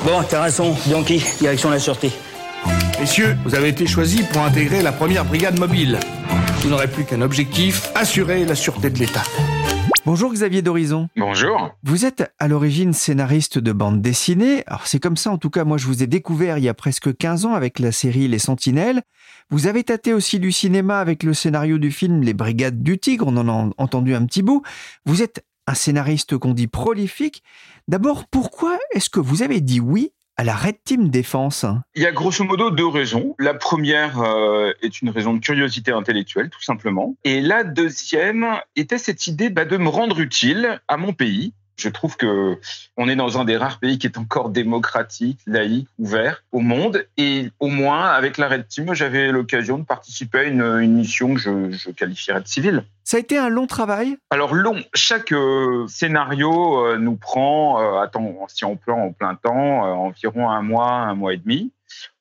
Bon, 0.06 0.22
terrassons, 0.22 0.76
Bianchi, 0.86 1.20
direction 1.40 1.68
la 1.68 1.80
sûreté. 1.80 2.12
Messieurs, 3.00 3.36
vous 3.44 3.56
avez 3.56 3.70
été 3.70 3.88
choisis 3.88 4.22
pour 4.28 4.40
intégrer 4.42 4.80
la 4.80 4.92
première 4.92 5.24
brigade 5.24 5.58
mobile. 5.58 5.98
Vous 6.60 6.68
n'aurez 6.68 6.86
plus 6.86 7.04
qu'un 7.04 7.22
objectif, 7.22 7.90
assurer 7.96 8.44
la 8.44 8.54
sûreté 8.54 8.88
de 8.88 9.00
l'État. 9.00 9.24
Bonjour 10.04 10.32
Xavier 10.32 10.62
d'Horizon. 10.62 11.08
Bonjour. 11.16 11.72
Vous 11.82 12.04
êtes 12.04 12.32
à 12.38 12.46
l'origine 12.46 12.92
scénariste 12.92 13.58
de 13.58 13.72
bande 13.72 14.00
dessinée. 14.00 14.62
Alors 14.68 14.86
c'est 14.86 15.00
comme 15.00 15.16
ça, 15.16 15.32
en 15.32 15.38
tout 15.38 15.50
cas, 15.50 15.64
moi 15.64 15.76
je 15.76 15.86
vous 15.86 16.04
ai 16.04 16.06
découvert 16.06 16.58
il 16.58 16.62
y 16.62 16.68
a 16.68 16.74
presque 16.74 17.16
15 17.16 17.44
ans 17.44 17.54
avec 17.54 17.80
la 17.80 17.90
série 17.90 18.28
Les 18.28 18.38
Sentinelles. 18.38 19.02
Vous 19.50 19.66
avez 19.66 19.82
tâté 19.82 20.14
aussi 20.14 20.38
du 20.38 20.52
cinéma 20.52 21.00
avec 21.00 21.24
le 21.24 21.34
scénario 21.34 21.78
du 21.78 21.90
film 21.90 22.22
Les 22.22 22.32
Brigades 22.32 22.80
du 22.80 22.96
Tigre, 23.00 23.26
on 23.26 23.36
en 23.38 23.48
a 23.48 23.70
entendu 23.76 24.14
un 24.14 24.24
petit 24.24 24.42
bout. 24.42 24.62
Vous 25.04 25.20
êtes 25.20 25.44
un 25.66 25.74
scénariste 25.74 26.36
qu'on 26.38 26.54
dit 26.54 26.68
prolifique. 26.68 27.42
D'abord, 27.88 28.26
pourquoi 28.26 28.78
est-ce 28.92 29.10
que 29.10 29.20
vous 29.20 29.42
avez 29.42 29.60
dit 29.60 29.80
oui 29.80 30.12
à 30.36 30.44
la 30.44 30.54
Red 30.54 30.76
Team 30.84 31.08
Défense? 31.08 31.64
Il 31.94 32.02
y 32.02 32.06
a 32.06 32.12
grosso 32.12 32.44
modo 32.44 32.70
deux 32.70 32.86
raisons. 32.86 33.34
La 33.38 33.54
première 33.54 34.20
euh, 34.20 34.72
est 34.82 35.00
une 35.00 35.10
raison 35.10 35.34
de 35.34 35.40
curiosité 35.40 35.92
intellectuelle, 35.92 36.50
tout 36.50 36.62
simplement. 36.62 37.16
Et 37.24 37.40
la 37.40 37.64
deuxième 37.64 38.46
était 38.76 38.98
cette 38.98 39.26
idée 39.26 39.50
bah, 39.50 39.64
de 39.64 39.76
me 39.76 39.88
rendre 39.88 40.20
utile 40.20 40.80
à 40.88 40.96
mon 40.96 41.12
pays, 41.12 41.52
je 41.76 41.88
trouve 41.88 42.16
que 42.16 42.58
on 42.96 43.08
est 43.08 43.16
dans 43.16 43.38
un 43.38 43.44
des 43.44 43.56
rares 43.56 43.78
pays 43.78 43.98
qui 43.98 44.06
est 44.06 44.18
encore 44.18 44.48
démocratique, 44.48 45.38
laïque, 45.46 45.88
ouvert 45.98 46.42
au 46.52 46.60
monde. 46.60 47.06
Et 47.16 47.50
au 47.60 47.68
moins, 47.68 48.06
avec 48.06 48.38
la 48.38 48.48
Red 48.48 48.66
Team, 48.68 48.94
j'avais 48.94 49.30
l'occasion 49.30 49.78
de 49.78 49.84
participer 49.84 50.38
à 50.38 50.42
une, 50.44 50.86
mission 50.88 51.34
que 51.34 51.40
je, 51.40 51.90
qualifierais 51.90 52.40
de 52.40 52.48
civile. 52.48 52.84
Ça 53.04 53.18
a 53.18 53.20
été 53.20 53.38
un 53.38 53.48
long 53.48 53.66
travail? 53.66 54.16
Alors 54.30 54.54
long, 54.54 54.82
chaque 54.94 55.32
euh, 55.32 55.86
scénario 55.86 56.84
euh, 56.84 56.96
nous 56.98 57.16
prend, 57.16 57.80
euh, 57.80 58.00
attends, 58.00 58.46
si 58.48 58.64
on 58.64 58.76
pleut 58.76 58.94
en 58.94 59.12
plein 59.12 59.34
temps, 59.34 59.82
environ 60.02 60.50
un 60.50 60.62
mois, 60.62 60.90
un 60.90 61.14
mois 61.14 61.34
et 61.34 61.36
demi, 61.36 61.70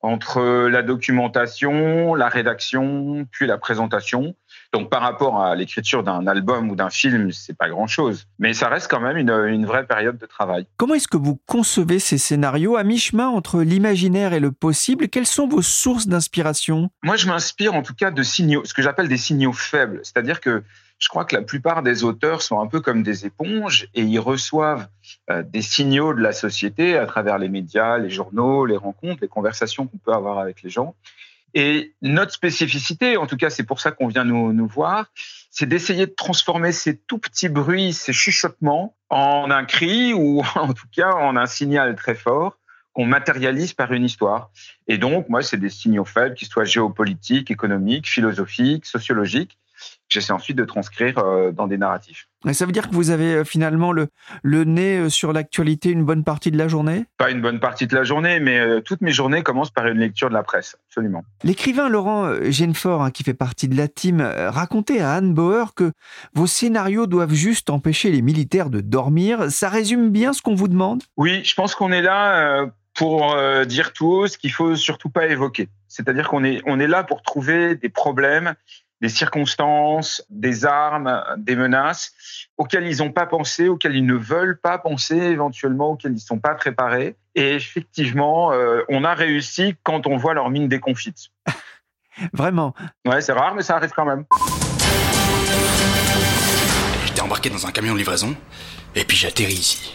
entre 0.02 0.68
la 0.68 0.82
documentation, 0.82 2.14
la 2.14 2.28
rédaction, 2.28 3.26
puis 3.30 3.46
la 3.46 3.58
présentation. 3.58 4.34
Donc 4.72 4.90
par 4.90 5.02
rapport 5.02 5.40
à 5.40 5.54
l'écriture 5.54 6.02
d'un 6.02 6.26
album 6.26 6.70
ou 6.70 6.76
d'un 6.76 6.90
film, 6.90 7.32
c'est 7.32 7.56
pas 7.56 7.68
grand-chose. 7.68 8.26
Mais 8.38 8.52
ça 8.52 8.68
reste 8.68 8.90
quand 8.90 9.00
même 9.00 9.16
une, 9.16 9.30
une 9.30 9.66
vraie 9.66 9.86
période 9.86 10.18
de 10.18 10.26
travail. 10.26 10.66
Comment 10.76 10.94
est-ce 10.94 11.08
que 11.08 11.16
vous 11.16 11.40
concevez 11.46 11.98
ces 11.98 12.18
scénarios 12.18 12.76
à 12.76 12.84
mi-chemin 12.84 13.28
entre 13.28 13.62
l'imaginaire 13.62 14.32
et 14.32 14.40
le 14.40 14.52
possible? 14.52 15.08
Quelles 15.08 15.26
sont 15.26 15.48
vos 15.48 15.62
sources 15.62 16.06
d'inspiration? 16.06 16.90
Moi, 17.02 17.16
je 17.16 17.26
m'inspire 17.26 17.74
en 17.74 17.82
tout 17.82 17.94
cas 17.94 18.10
de 18.10 18.22
signaux, 18.22 18.64
ce 18.64 18.74
que 18.74 18.82
j'appelle 18.82 19.08
des 19.08 19.16
signaux 19.16 19.52
faibles. 19.52 20.00
C'est-à-dire 20.02 20.40
que 20.40 20.62
je 20.98 21.08
crois 21.08 21.24
que 21.26 21.36
la 21.36 21.42
plupart 21.42 21.82
des 21.82 22.04
auteurs 22.04 22.40
sont 22.40 22.60
un 22.60 22.66
peu 22.66 22.80
comme 22.80 23.02
des 23.02 23.26
éponges 23.26 23.88
et 23.94 24.02
ils 24.02 24.18
reçoivent 24.18 24.88
euh, 25.30 25.42
des 25.42 25.60
signaux 25.60 26.14
de 26.14 26.20
la 26.20 26.32
société 26.32 26.96
à 26.96 27.04
travers 27.06 27.38
les 27.38 27.48
médias, 27.48 27.98
les 27.98 28.08
journaux, 28.08 28.64
les 28.64 28.78
rencontres, 28.78 29.18
les 29.20 29.28
conversations 29.28 29.86
qu'on 29.86 29.98
peut 29.98 30.12
avoir 30.12 30.38
avec 30.38 30.62
les 30.62 30.70
gens. 30.70 30.94
Et 31.58 31.94
notre 32.02 32.32
spécificité, 32.32 33.16
en 33.16 33.26
tout 33.26 33.38
cas 33.38 33.48
c'est 33.48 33.62
pour 33.62 33.80
ça 33.80 33.90
qu'on 33.90 34.08
vient 34.08 34.24
nous, 34.24 34.68
voir, 34.68 35.06
c'est 35.50 35.64
d'essayer 35.64 36.04
de 36.04 36.12
transformer 36.14 36.70
ces 36.70 36.98
tout 36.98 37.16
petits 37.16 37.48
bruits, 37.48 37.94
ces 37.94 38.12
chuchotements 38.12 38.94
en 39.08 39.50
un 39.50 39.64
cri 39.64 40.12
ou 40.12 40.42
en 40.54 40.74
tout 40.74 40.86
cas 40.94 41.12
en 41.12 41.34
un 41.34 41.46
signal 41.46 41.96
très 41.96 42.14
fort 42.14 42.58
qu'on 42.92 43.06
matérialise 43.06 43.72
par 43.72 43.92
une 43.92 44.04
histoire. 44.04 44.50
Et 44.86 44.98
donc, 44.98 45.30
moi, 45.30 45.42
c'est 45.42 45.56
des 45.56 45.70
signaux 45.70 46.04
faibles, 46.04 46.34
qu'ils 46.34 46.48
soient 46.48 46.64
géopolitiques, 46.64 47.50
économiques, 47.50 48.06
philosophiques, 48.06 48.84
sociologiques, 48.84 49.58
j'essaie 50.08 50.32
ensuite 50.32 50.56
de 50.56 50.64
transcrire 50.64 51.18
euh, 51.18 51.52
dans 51.52 51.66
des 51.66 51.78
narratifs. 51.78 52.28
Et 52.46 52.52
ça 52.52 52.64
veut 52.64 52.72
dire 52.72 52.88
que 52.88 52.94
vous 52.94 53.10
avez 53.10 53.34
euh, 53.34 53.44
finalement 53.44 53.92
le, 53.92 54.08
le 54.42 54.64
nez 54.64 54.98
euh, 54.98 55.08
sur 55.08 55.32
l'actualité 55.32 55.90
une 55.90 56.04
bonne 56.04 56.24
partie 56.24 56.50
de 56.50 56.58
la 56.58 56.68
journée? 56.68 57.06
Pas 57.18 57.30
une 57.30 57.40
bonne 57.40 57.60
partie 57.60 57.86
de 57.86 57.94
la 57.94 58.04
journée, 58.04 58.40
mais 58.40 58.82
toutes 58.82 59.00
mes 59.00 59.12
journées 59.12 59.42
commencent 59.42 59.70
par 59.70 59.86
une 59.86 59.98
lecture 59.98 60.28
de 60.28 60.34
la 60.34 60.42
presse, 60.42 60.76
absolument. 60.88 61.24
L'écrivain 61.42 61.88
Laurent 61.88 62.32
Genefort, 62.50 63.02
hein, 63.02 63.10
qui 63.10 63.22
fait 63.24 63.34
partie 63.34 63.68
de 63.68 63.76
la 63.76 63.88
team, 63.88 64.20
racontait 64.20 65.00
à 65.00 65.14
Anne 65.14 65.34
Bauer 65.34 65.74
que 65.74 65.92
vos 66.34 66.46
scénarios 66.46 67.06
doivent 67.06 67.34
juste 67.34 67.70
empêcher 67.70 68.10
les 68.10 68.22
militaires 68.22 68.70
de 68.70 68.80
dormir. 68.80 69.50
Ça 69.50 69.68
résume 69.68 70.10
bien 70.10 70.32
ce 70.32 70.42
qu'on 70.42 70.54
vous 70.54 70.68
demande? 70.68 71.02
Oui, 71.16 71.42
je 71.44 71.54
pense 71.54 71.74
qu'on 71.74 71.92
est 71.92 72.02
là 72.02 72.66
pour 72.94 73.36
dire 73.66 73.92
tout 73.92 74.06
haut 74.06 74.26
ce 74.26 74.38
qu'il 74.38 74.52
faut 74.52 74.76
surtout 74.76 75.10
pas 75.10 75.26
évoquer. 75.26 75.68
C'est-à-dire 75.88 76.28
qu'on 76.28 76.44
est, 76.44 76.60
on 76.66 76.78
est 76.80 76.86
là 76.86 77.04
pour 77.04 77.22
trouver 77.22 77.74
des 77.74 77.88
problèmes 77.88 78.54
des 79.00 79.08
circonstances, 79.08 80.24
des 80.30 80.64
armes, 80.64 81.22
des 81.38 81.56
menaces 81.56 82.12
auxquelles 82.56 82.86
ils 82.86 82.98
n'ont 82.98 83.12
pas 83.12 83.26
pensé, 83.26 83.68
auxquelles 83.68 83.94
ils 83.94 84.06
ne 84.06 84.14
veulent 84.14 84.58
pas 84.58 84.78
penser 84.78 85.16
éventuellement, 85.16 85.90
auxquelles 85.90 86.12
ils 86.12 86.16
ne 86.16 86.20
sont 86.20 86.38
pas 86.38 86.54
préparés. 86.54 87.16
Et 87.34 87.54
effectivement, 87.54 88.52
euh, 88.52 88.82
on 88.88 89.04
a 89.04 89.14
réussi 89.14 89.76
quand 89.82 90.06
on 90.06 90.16
voit 90.16 90.34
leur 90.34 90.50
mine 90.50 90.68
déconfite. 90.68 91.28
Vraiment 92.32 92.74
Ouais, 93.06 93.20
c'est 93.20 93.32
rare, 93.32 93.54
mais 93.54 93.62
ça 93.62 93.76
arrive 93.76 93.92
quand 93.94 94.06
même. 94.06 94.24
J'étais 97.04 97.20
embarqué 97.20 97.50
dans 97.50 97.66
un 97.66 97.72
camion 97.72 97.92
de 97.92 97.98
livraison, 97.98 98.34
et 98.94 99.04
puis 99.04 99.16
j'atterris 99.16 99.52
ici. 99.52 99.92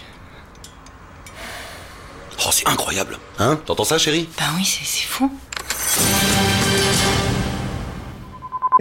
Oh, 2.45 2.49
c'est 2.51 2.67
incroyable. 2.67 3.17
Hein? 3.39 3.59
T'entends 3.65 3.83
ça, 3.83 3.97
chérie? 3.97 4.27
Bah 4.37 4.45
oui, 4.55 4.65
c'est 4.65 5.07
fou. 5.07 5.31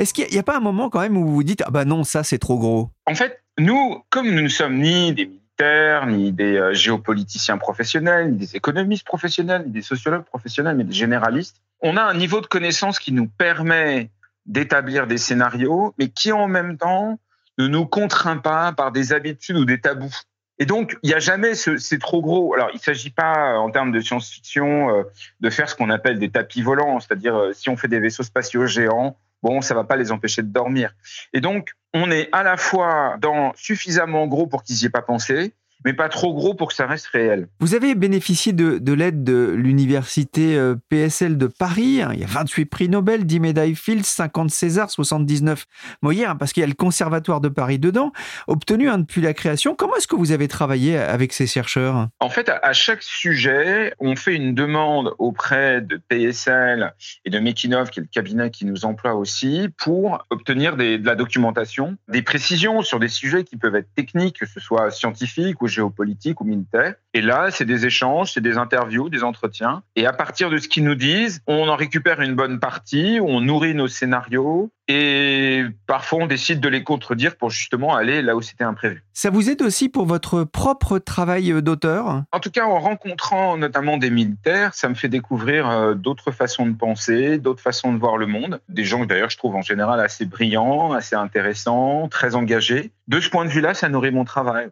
Est-ce 0.00 0.14
qu'il 0.14 0.26
n'y 0.30 0.38
a, 0.38 0.42
pas 0.42 0.56
un 0.56 0.60
moment 0.60 0.88
quand 0.88 1.00
même 1.00 1.18
où 1.18 1.26
vous 1.26 1.34
vous 1.34 1.42
dites 1.42 1.62
ah 1.66 1.70
bah 1.70 1.84
non 1.84 2.04
ça 2.04 2.24
c'est 2.24 2.38
trop 2.38 2.58
gros? 2.58 2.88
En 3.04 3.14
fait, 3.14 3.42
nous, 3.58 4.02
comme 4.08 4.30
nous 4.30 4.40
ne 4.40 4.48
sommes 4.48 4.78
ni 4.78 5.12
des 5.12 5.26
militaires, 5.26 6.06
ni 6.06 6.32
des 6.32 6.56
euh, 6.56 6.72
géopoliticiens 6.72 7.58
professionnels, 7.58 8.30
ni 8.30 8.38
des 8.38 8.56
économistes 8.56 9.04
professionnels, 9.04 9.64
ni 9.66 9.72
des 9.72 9.82
sociologues 9.82 10.24
professionnels, 10.24 10.78
mais 10.78 10.84
des 10.84 10.94
généralistes, 10.94 11.60
on 11.82 11.98
a 11.98 12.02
un 12.02 12.14
niveau 12.14 12.40
de 12.40 12.46
connaissance 12.46 12.98
qui 12.98 13.12
nous 13.12 13.26
permet 13.26 14.08
d'établir 14.46 15.06
des 15.06 15.18
scénarios, 15.18 15.94
mais 15.98 16.08
qui 16.08 16.32
en 16.32 16.48
même 16.48 16.78
temps 16.78 17.18
ne 17.58 17.66
nous 17.66 17.84
contraint 17.84 18.38
pas 18.38 18.72
par 18.72 18.92
des 18.92 19.12
habitudes 19.12 19.56
ou 19.56 19.66
des 19.66 19.82
tabous. 19.82 20.22
Et 20.58 20.64
donc, 20.64 20.96
il 21.02 21.08
n'y 21.08 21.14
a 21.14 21.18
jamais 21.18 21.54
ce 21.54 21.76
c'est 21.76 21.98
trop 21.98 22.22
gros. 22.22 22.54
Alors, 22.54 22.70
il 22.72 22.76
ne 22.76 22.80
s'agit 22.80 23.10
pas, 23.10 23.58
en 23.58 23.70
termes 23.70 23.92
de 23.92 24.00
science-fiction, 24.00 24.96
euh, 24.96 25.02
de 25.40 25.50
faire 25.50 25.68
ce 25.68 25.74
qu'on 25.74 25.90
appelle 25.90 26.18
des 26.18 26.30
tapis 26.30 26.62
volants, 26.62 27.00
c'est-à-dire 27.00 27.36
euh, 27.36 27.52
si 27.52 27.68
on 27.68 27.76
fait 27.76 27.88
des 27.88 28.00
vaisseaux 28.00 28.22
spatiaux 28.22 28.64
géants, 28.64 29.18
bon, 29.42 29.60
ça 29.60 29.74
va 29.74 29.84
pas 29.84 29.96
les 29.96 30.12
empêcher 30.12 30.42
de 30.42 30.48
dormir. 30.48 30.92
Et 31.32 31.40
donc, 31.40 31.72
on 31.94 32.10
est 32.10 32.28
à 32.32 32.42
la 32.42 32.56
fois 32.56 33.16
dans 33.20 33.52
suffisamment 33.56 34.26
gros 34.26 34.46
pour 34.46 34.62
qu'ils 34.62 34.76
n'y 34.76 34.84
aient 34.86 34.90
pas 34.90 35.02
pensé, 35.02 35.54
mais 35.84 35.92
pas 35.92 36.08
trop 36.08 36.34
gros 36.34 36.54
pour 36.54 36.68
que 36.68 36.74
ça 36.74 36.86
reste 36.86 37.06
réel. 37.06 37.48
Vous 37.60 37.74
avez 37.74 37.94
bénéficié 37.94 38.52
de, 38.52 38.92
l'aide 38.92 39.24
de 39.24 39.54
l'université 39.56 40.56
euh, 40.56 40.76
PSL 40.88 41.38
de 41.38 41.46
Paris. 41.46 42.02
Hein. 42.02 42.10
Il 42.14 42.20
y 42.20 42.24
a 42.24 42.26
28 42.26 42.64
prix 42.66 42.88
Nobel, 42.88 43.24
10 43.24 43.40
médailles 43.40 43.74
Fields, 43.74 44.04
50 44.04 44.50
César, 44.50 44.90
79 44.90 45.66
Molière, 46.02 46.30
hein, 46.30 46.36
parce 46.36 46.52
qu'il 46.52 46.62
y 46.62 46.64
a 46.64 46.66
le 46.66 46.74
Conservatoire 46.74 47.40
de 47.40 47.48
Paris 47.48 47.78
dedans, 47.78 48.12
obtenu 48.46 48.88
un 48.88 48.98
depuis 48.98 49.20
la 49.20 49.34
création. 49.34 49.74
Comment 49.74 49.96
est-ce 49.96 50.08
que 50.08 50.16
vous 50.16 50.32
avez 50.32 50.48
travaillé 50.48 50.98
avec 50.98 51.32
ces 51.32 51.46
chercheurs 51.46 52.08
En 52.20 52.28
fait, 52.28 52.50
à 52.50 52.72
chaque 52.72 53.02
sujet, 53.02 53.94
on 53.98 54.16
fait 54.16 54.34
une 54.34 54.54
demande 54.54 55.14
auprès 55.18 55.80
de 55.80 55.96
PSL 55.96 56.94
et 57.24 57.30
de 57.30 57.38
Mekinov, 57.38 57.90
qui 57.90 58.00
est 58.00 58.02
le 58.02 58.08
cabinet 58.10 58.50
qui 58.50 58.64
nous 58.64 58.84
emploie 58.84 59.14
aussi, 59.14 59.68
pour 59.76 60.26
obtenir 60.30 60.76
de 60.76 61.00
la 61.02 61.14
documentation, 61.14 61.96
des 62.08 62.22
précisions 62.22 62.82
sur 62.82 62.98
des 62.98 63.08
sujets 63.08 63.44
qui 63.44 63.56
peuvent 63.56 63.74
être 63.76 63.92
techniques, 63.94 64.40
que 64.40 64.46
ce 64.46 64.60
soit 64.60 64.90
scientifiques 64.90 65.62
ou 65.62 65.68
géopolitique 65.70 66.40
ou 66.40 66.44
militaire. 66.44 66.94
Et 67.14 67.22
là, 67.22 67.50
c'est 67.50 67.64
des 67.64 67.86
échanges, 67.86 68.32
c'est 68.32 68.40
des 68.40 68.58
interviews, 68.58 69.08
des 69.08 69.24
entretiens. 69.24 69.82
Et 69.96 70.06
à 70.06 70.12
partir 70.12 70.50
de 70.50 70.58
ce 70.58 70.68
qu'ils 70.68 70.84
nous 70.84 70.94
disent, 70.94 71.42
on 71.46 71.68
en 71.68 71.76
récupère 71.76 72.20
une 72.20 72.34
bonne 72.34 72.60
partie, 72.60 73.18
on 73.22 73.40
nourrit 73.40 73.74
nos 73.74 73.88
scénarios 73.88 74.70
et 74.92 75.66
parfois, 75.86 76.24
on 76.24 76.26
décide 76.26 76.58
de 76.58 76.68
les 76.68 76.82
contredire 76.82 77.36
pour 77.36 77.50
justement 77.50 77.94
aller 77.94 78.22
là 78.22 78.34
où 78.34 78.42
c'était 78.42 78.64
imprévu. 78.64 79.04
Ça 79.12 79.30
vous 79.30 79.48
aide 79.48 79.62
aussi 79.62 79.88
pour 79.88 80.04
votre 80.04 80.42
propre 80.42 80.98
travail 80.98 81.62
d'auteur? 81.62 82.24
En 82.32 82.40
tout 82.40 82.50
cas, 82.50 82.64
en 82.64 82.80
rencontrant 82.80 83.56
notamment 83.56 83.98
des 83.98 84.10
militaires, 84.10 84.74
ça 84.74 84.88
me 84.88 84.96
fait 84.96 85.08
découvrir 85.08 85.70
euh, 85.70 85.94
d'autres 85.94 86.32
façons 86.32 86.66
de 86.66 86.74
penser, 86.74 87.38
d'autres 87.38 87.62
façons 87.62 87.92
de 87.92 88.00
voir 88.00 88.16
le 88.16 88.26
monde. 88.26 88.60
Des 88.68 88.82
gens 88.82 89.02
que 89.02 89.06
d'ailleurs 89.06 89.30
je 89.30 89.36
trouve 89.36 89.54
en 89.54 89.62
général 89.62 90.00
assez 90.00 90.26
brillants, 90.26 90.92
assez 90.92 91.14
intéressants, 91.14 92.08
très 92.08 92.34
engagés. 92.34 92.90
De 93.06 93.20
ce 93.20 93.30
point 93.30 93.44
de 93.44 93.50
vue-là, 93.50 93.74
ça 93.74 93.88
nourrit 93.88 94.10
mon 94.10 94.24
travail. 94.24 94.70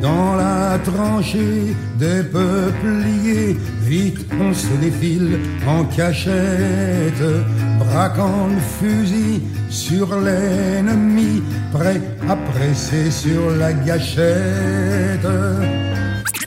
Dans 0.00 0.34
la 0.38 0.78
tranchée 0.78 1.74
des 1.98 2.22
peupliers, 2.22 3.56
vite 3.82 4.20
on 4.40 4.52
se 4.54 4.74
défile 4.80 5.38
en 5.66 5.84
cachette, 5.84 7.26
braquant 7.80 8.46
le 8.54 8.60
fusil 8.78 9.42
sur 9.68 10.06
l'ennemi, 10.20 11.42
prêt 11.72 12.00
à 12.28 12.36
presser 12.50 13.10
sur 13.10 13.50
la 13.58 13.72
gâchette. 13.72 15.28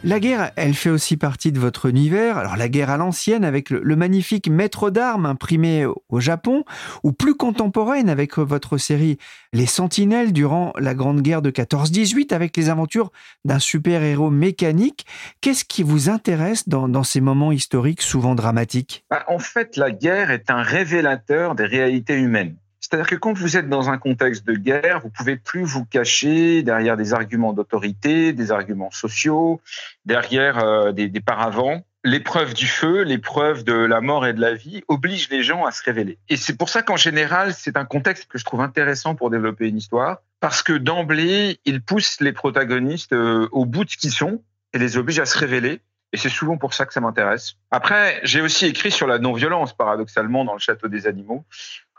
La 0.03 0.19
guerre, 0.19 0.51
elle 0.55 0.73
fait 0.73 0.89
aussi 0.89 1.15
partie 1.15 1.51
de 1.51 1.59
votre 1.59 1.85
univers. 1.85 2.35
Alors 2.35 2.57
la 2.57 2.69
guerre 2.69 2.89
à 2.89 2.97
l'ancienne 2.97 3.45
avec 3.45 3.69
le, 3.69 3.95
magnifique 3.95 4.49
Maître 4.49 4.89
d'armes 4.89 5.27
imprimé 5.27 5.85
au 5.85 6.19
Japon, 6.19 6.63
ou 7.03 7.11
plus 7.11 7.35
contemporaine 7.35 8.09
avec 8.09 8.39
votre 8.39 8.79
série 8.79 9.19
Les 9.53 9.67
Sentinelles 9.67 10.33
durant 10.33 10.73
la 10.79 10.95
Grande 10.95 11.21
Guerre 11.21 11.43
de 11.43 11.51
14-18 11.51 12.33
avec 12.33 12.57
les 12.57 12.69
aventures 12.69 13.11
d'un 13.45 13.59
super-héros 13.59 14.31
mécanique. 14.31 15.05
Qu'est-ce 15.39 15.65
qui 15.65 15.83
vous 15.83 16.09
intéresse 16.09 16.67
dans, 16.67 17.03
ces 17.03 17.21
moments 17.21 17.51
historiques 17.51 18.01
souvent 18.01 18.33
dramatiques? 18.33 19.05
Bah, 19.11 19.23
En 19.27 19.37
fait, 19.37 19.77
la 19.77 19.91
guerre 19.91 20.31
est 20.31 20.49
un 20.49 20.63
révélateur 20.63 21.53
des 21.53 21.65
réalités 21.65 22.15
humaines. 22.15 22.55
C'est-à-dire 22.91 23.07
que 23.07 23.15
quand 23.15 23.31
vous 23.31 23.55
êtes 23.55 23.69
dans 23.69 23.89
un 23.89 23.97
contexte 23.97 24.45
de 24.45 24.53
guerre, 24.53 24.99
vous 24.99 25.09
pouvez 25.09 25.37
plus 25.37 25.63
vous 25.63 25.85
cacher 25.85 26.61
derrière 26.61 26.97
des 26.97 27.13
arguments 27.13 27.53
d'autorité, 27.53 28.33
des 28.33 28.51
arguments 28.51 28.91
sociaux, 28.91 29.61
derrière 30.03 30.59
euh, 30.59 30.91
des, 30.91 31.09
paravents. 31.21 31.85
L'épreuve 32.03 32.53
du 32.53 32.67
feu, 32.67 33.03
l'épreuve 33.03 33.63
de 33.63 33.73
la 33.73 34.01
mort 34.01 34.25
et 34.25 34.33
de 34.33 34.41
la 34.41 34.55
vie 34.55 34.83
oblige 34.89 35.29
les 35.29 35.41
gens 35.41 35.63
à 35.65 35.71
se 35.71 35.81
révéler. 35.83 36.17
Et 36.27 36.35
c'est 36.35 36.57
pour 36.57 36.67
ça 36.67 36.81
qu'en 36.81 36.97
général, 36.97 37.53
c'est 37.53 37.77
un 37.77 37.85
contexte 37.85 38.25
que 38.27 38.37
je 38.37 38.43
trouve 38.43 38.59
intéressant 38.59 39.15
pour 39.15 39.29
développer 39.29 39.69
une 39.69 39.77
histoire, 39.77 40.17
parce 40.41 40.61
que 40.61 40.73
d'emblée, 40.73 41.61
il 41.63 41.81
pousse 41.81 42.19
les 42.19 42.33
protagonistes 42.33 43.13
euh, 43.13 43.47
au 43.53 43.65
bout 43.65 43.85
de 43.85 43.89
ce 43.89 43.95
qu'ils 43.95 44.11
sont 44.11 44.43
et 44.73 44.79
les 44.79 44.97
oblige 44.97 45.19
à 45.19 45.25
se 45.25 45.37
révéler. 45.37 45.79
Et 46.13 46.17
c'est 46.17 46.29
souvent 46.29 46.57
pour 46.57 46.73
ça 46.73 46.85
que 46.85 46.91
ça 46.91 46.99
m'intéresse. 46.99 47.55
Après, 47.69 48.19
j'ai 48.23 48.41
aussi 48.41 48.65
écrit 48.65 48.91
sur 48.91 49.07
la 49.07 49.17
non-violence, 49.17 49.73
paradoxalement, 49.73 50.43
dans 50.43 50.53
le 50.53 50.59
Château 50.59 50.89
des 50.89 51.07
Animaux, 51.07 51.45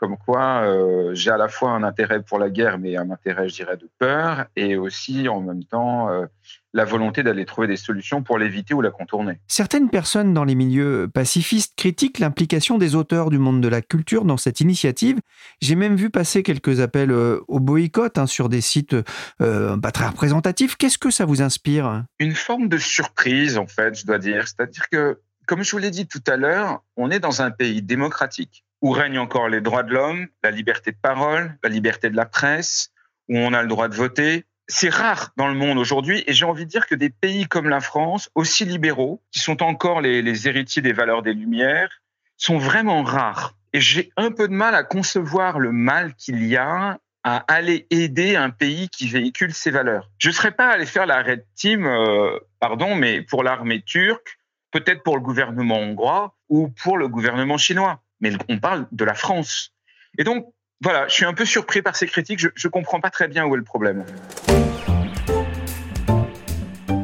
comme 0.03 0.17
quoi 0.17 0.63
euh, 0.65 1.15
j'ai 1.15 1.31
à 1.31 1.37
la 1.37 1.47
fois 1.47 1.69
un 1.71 1.81
intérêt 1.81 2.21
pour 2.21 2.37
la 2.37 2.49
guerre, 2.49 2.77
mais 2.77 2.97
un 2.97 3.09
intérêt, 3.09 3.47
je 3.47 3.55
dirais, 3.55 3.77
de 3.77 3.89
peur, 3.99 4.47
et 4.57 4.75
aussi 4.75 5.29
en 5.29 5.39
même 5.39 5.63
temps 5.63 6.09
euh, 6.09 6.25
la 6.73 6.83
volonté 6.83 7.23
d'aller 7.23 7.45
trouver 7.45 7.67
des 7.67 7.77
solutions 7.77 8.21
pour 8.21 8.37
l'éviter 8.37 8.73
ou 8.73 8.81
la 8.81 8.91
contourner. 8.91 9.39
Certaines 9.47 9.89
personnes 9.89 10.33
dans 10.33 10.43
les 10.43 10.55
milieux 10.55 11.09
pacifistes 11.13 11.75
critiquent 11.77 12.19
l'implication 12.19 12.77
des 12.77 12.95
auteurs 12.95 13.29
du 13.29 13.37
monde 13.37 13.61
de 13.61 13.69
la 13.69 13.81
culture 13.81 14.25
dans 14.25 14.35
cette 14.35 14.59
initiative. 14.59 15.21
J'ai 15.61 15.75
même 15.75 15.95
vu 15.95 16.09
passer 16.09 16.43
quelques 16.43 16.81
appels 16.81 17.11
euh, 17.11 17.39
au 17.47 17.61
boycott 17.61 18.17
hein, 18.17 18.27
sur 18.27 18.49
des 18.49 18.59
sites 18.59 18.97
pas 19.37 19.91
très 19.93 20.07
représentatifs. 20.07 20.75
Qu'est-ce 20.75 20.97
que 20.97 21.11
ça 21.11 21.23
vous 21.23 21.41
inspire? 21.41 22.03
Une 22.19 22.35
forme 22.35 22.67
de 22.67 22.77
surprise, 22.77 23.57
en 23.57 23.67
fait, 23.67 23.97
je 23.97 24.05
dois 24.05 24.19
dire. 24.19 24.49
C'est-à-dire 24.49 24.89
que 24.89 25.17
comme 25.45 25.63
je 25.63 25.71
vous 25.71 25.77
l'ai 25.77 25.91
dit 25.91 26.07
tout 26.07 26.23
à 26.27 26.35
l'heure, 26.35 26.83
on 26.95 27.09
est 27.09 27.19
dans 27.19 27.41
un 27.41 27.51
pays 27.51 27.81
démocratique 27.81 28.65
où 28.83 28.91
règnent 28.91 29.17
encore 29.17 29.47
les 29.47 29.61
droits 29.61 29.81
de 29.81 29.93
l'homme, 29.93 30.27
la 30.43 30.51
liberté 30.51 30.91
de 30.91 30.97
parole, 31.01 31.57
la 31.63 31.69
liberté 31.69 32.09
de 32.09 32.17
la 32.17 32.25
presse, 32.25 32.91
où 33.29 33.37
on 33.37 33.53
a 33.53 33.61
le 33.61 33.69
droit 33.69 33.87
de 33.87 33.95
voter. 33.95 34.43
C'est 34.67 34.93
rare 34.93 35.31
dans 35.37 35.47
le 35.47 35.53
monde 35.53 35.77
aujourd'hui 35.77 36.21
et 36.27 36.33
j'ai 36.33 36.45
envie 36.45 36.65
de 36.65 36.69
dire 36.69 36.85
que 36.85 36.93
des 36.93 37.09
pays 37.09 37.47
comme 37.47 37.69
la 37.69 37.79
France, 37.79 38.29
aussi 38.35 38.65
libéraux, 38.65 39.23
qui 39.31 39.39
sont 39.39 39.63
encore 39.63 40.01
les, 40.01 40.47
héritiers 40.49 40.81
des 40.81 40.91
valeurs 40.91 41.23
des 41.23 41.33
Lumières, 41.33 42.01
sont 42.35 42.57
vraiment 42.57 43.03
rares. 43.03 43.55
Et 43.71 43.79
j'ai 43.79 44.11
un 44.17 44.31
peu 44.31 44.49
de 44.49 44.53
mal 44.53 44.75
à 44.75 44.83
concevoir 44.83 45.59
le 45.59 45.71
mal 45.71 46.13
qu'il 46.15 46.45
y 46.45 46.57
a 46.57 46.99
à 47.23 47.37
aller 47.47 47.87
aider 47.89 48.35
un 48.35 48.49
pays 48.49 48.89
qui 48.89 49.07
véhicule 49.07 49.53
ces 49.53 49.71
valeurs. 49.71 50.09
Je 50.17 50.27
ne 50.27 50.33
serais 50.33 50.51
pas 50.51 50.67
allé 50.67 50.85
faire 50.85 51.05
la 51.05 51.23
Red 51.23 51.45
Team, 51.55 51.85
euh, 51.85 52.37
pardon, 52.59 52.95
mais 52.95 53.21
pour 53.21 53.43
l'armée 53.43 53.81
turque, 53.81 54.39
peut-être 54.71 55.03
pour 55.03 55.15
le 55.15 55.21
gouvernement 55.21 55.79
hongrois 55.79 56.35
ou 56.49 56.67
pour 56.67 56.97
le 56.97 57.07
gouvernement 57.07 57.57
chinois. 57.57 58.02
Mais 58.23 58.31
on 58.47 58.57
parle 58.57 58.87
de 58.93 59.03
la 59.03 59.13
France. 59.13 59.73
Et 60.17 60.23
donc, 60.23 60.53
voilà, 60.81 61.07
je 61.09 61.13
suis 61.13 61.25
un 61.25 61.33
peu 61.33 61.43
surpris 61.43 61.81
par 61.81 61.97
ces 61.97 62.07
critiques. 62.07 62.39
Je 62.39 62.47
ne 62.47 62.69
comprends 62.71 63.01
pas 63.01 63.09
très 63.09 63.27
bien 63.27 63.45
où 63.45 63.53
est 63.53 63.57
le 63.57 63.65
problème. 63.65 64.05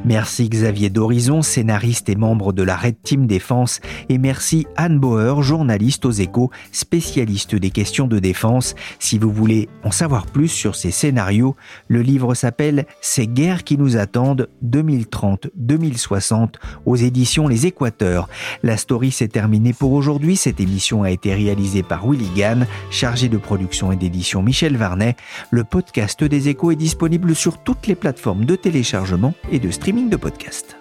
Merci 0.09 0.49
Xavier 0.49 0.89
Dorison, 0.89 1.43
scénariste 1.43 2.09
et 2.09 2.15
membre 2.15 2.51
de 2.51 2.63
la 2.63 2.75
Red 2.75 2.95
Team 3.03 3.27
Défense, 3.27 3.79
et 4.09 4.17
merci 4.17 4.65
Anne 4.75 4.97
Bauer, 4.97 5.43
journaliste 5.43 6.03
aux 6.03 6.11
échos, 6.11 6.49
spécialiste 6.71 7.53
des 7.53 7.69
questions 7.69 8.07
de 8.07 8.17
défense. 8.17 8.73
Si 8.97 9.19
vous 9.19 9.31
voulez 9.31 9.69
en 9.83 9.91
savoir 9.91 10.25
plus 10.25 10.47
sur 10.47 10.73
ces 10.73 10.89
scénarios, 10.89 11.55
le 11.89 12.01
livre 12.01 12.33
s'appelle 12.33 12.87
Ces 13.01 13.27
guerres 13.27 13.63
qui 13.63 13.77
nous 13.77 13.97
attendent 13.97 14.49
2030-2060 14.65 16.55
aux 16.87 16.95
éditions 16.95 17.47
Les 17.47 17.67
Équateurs. 17.67 18.29
La 18.63 18.77
story 18.77 19.11
s'est 19.11 19.27
terminée 19.27 19.73
pour 19.73 19.93
aujourd'hui. 19.93 20.37
Cette 20.37 20.59
émission 20.59 21.03
a 21.03 21.11
été 21.11 21.35
réalisée 21.35 21.83
par 21.83 22.09
Willy 22.09 22.31
Gann, 22.35 22.65
chargé 22.89 23.29
de 23.29 23.37
production 23.37 23.91
et 23.91 23.95
d'édition 23.95 24.41
Michel 24.41 24.75
Varnet. 24.75 25.15
Le 25.51 25.63
podcast 25.63 26.23
des 26.23 26.49
échos 26.49 26.71
est 26.71 26.75
disponible 26.75 27.35
sur 27.35 27.59
toutes 27.59 27.85
les 27.85 27.93
plateformes 27.93 28.45
de 28.45 28.55
téléchargement 28.55 29.35
et 29.51 29.59
de 29.59 29.69
streaming 29.69 29.98
de 30.07 30.17
podcast. 30.17 30.78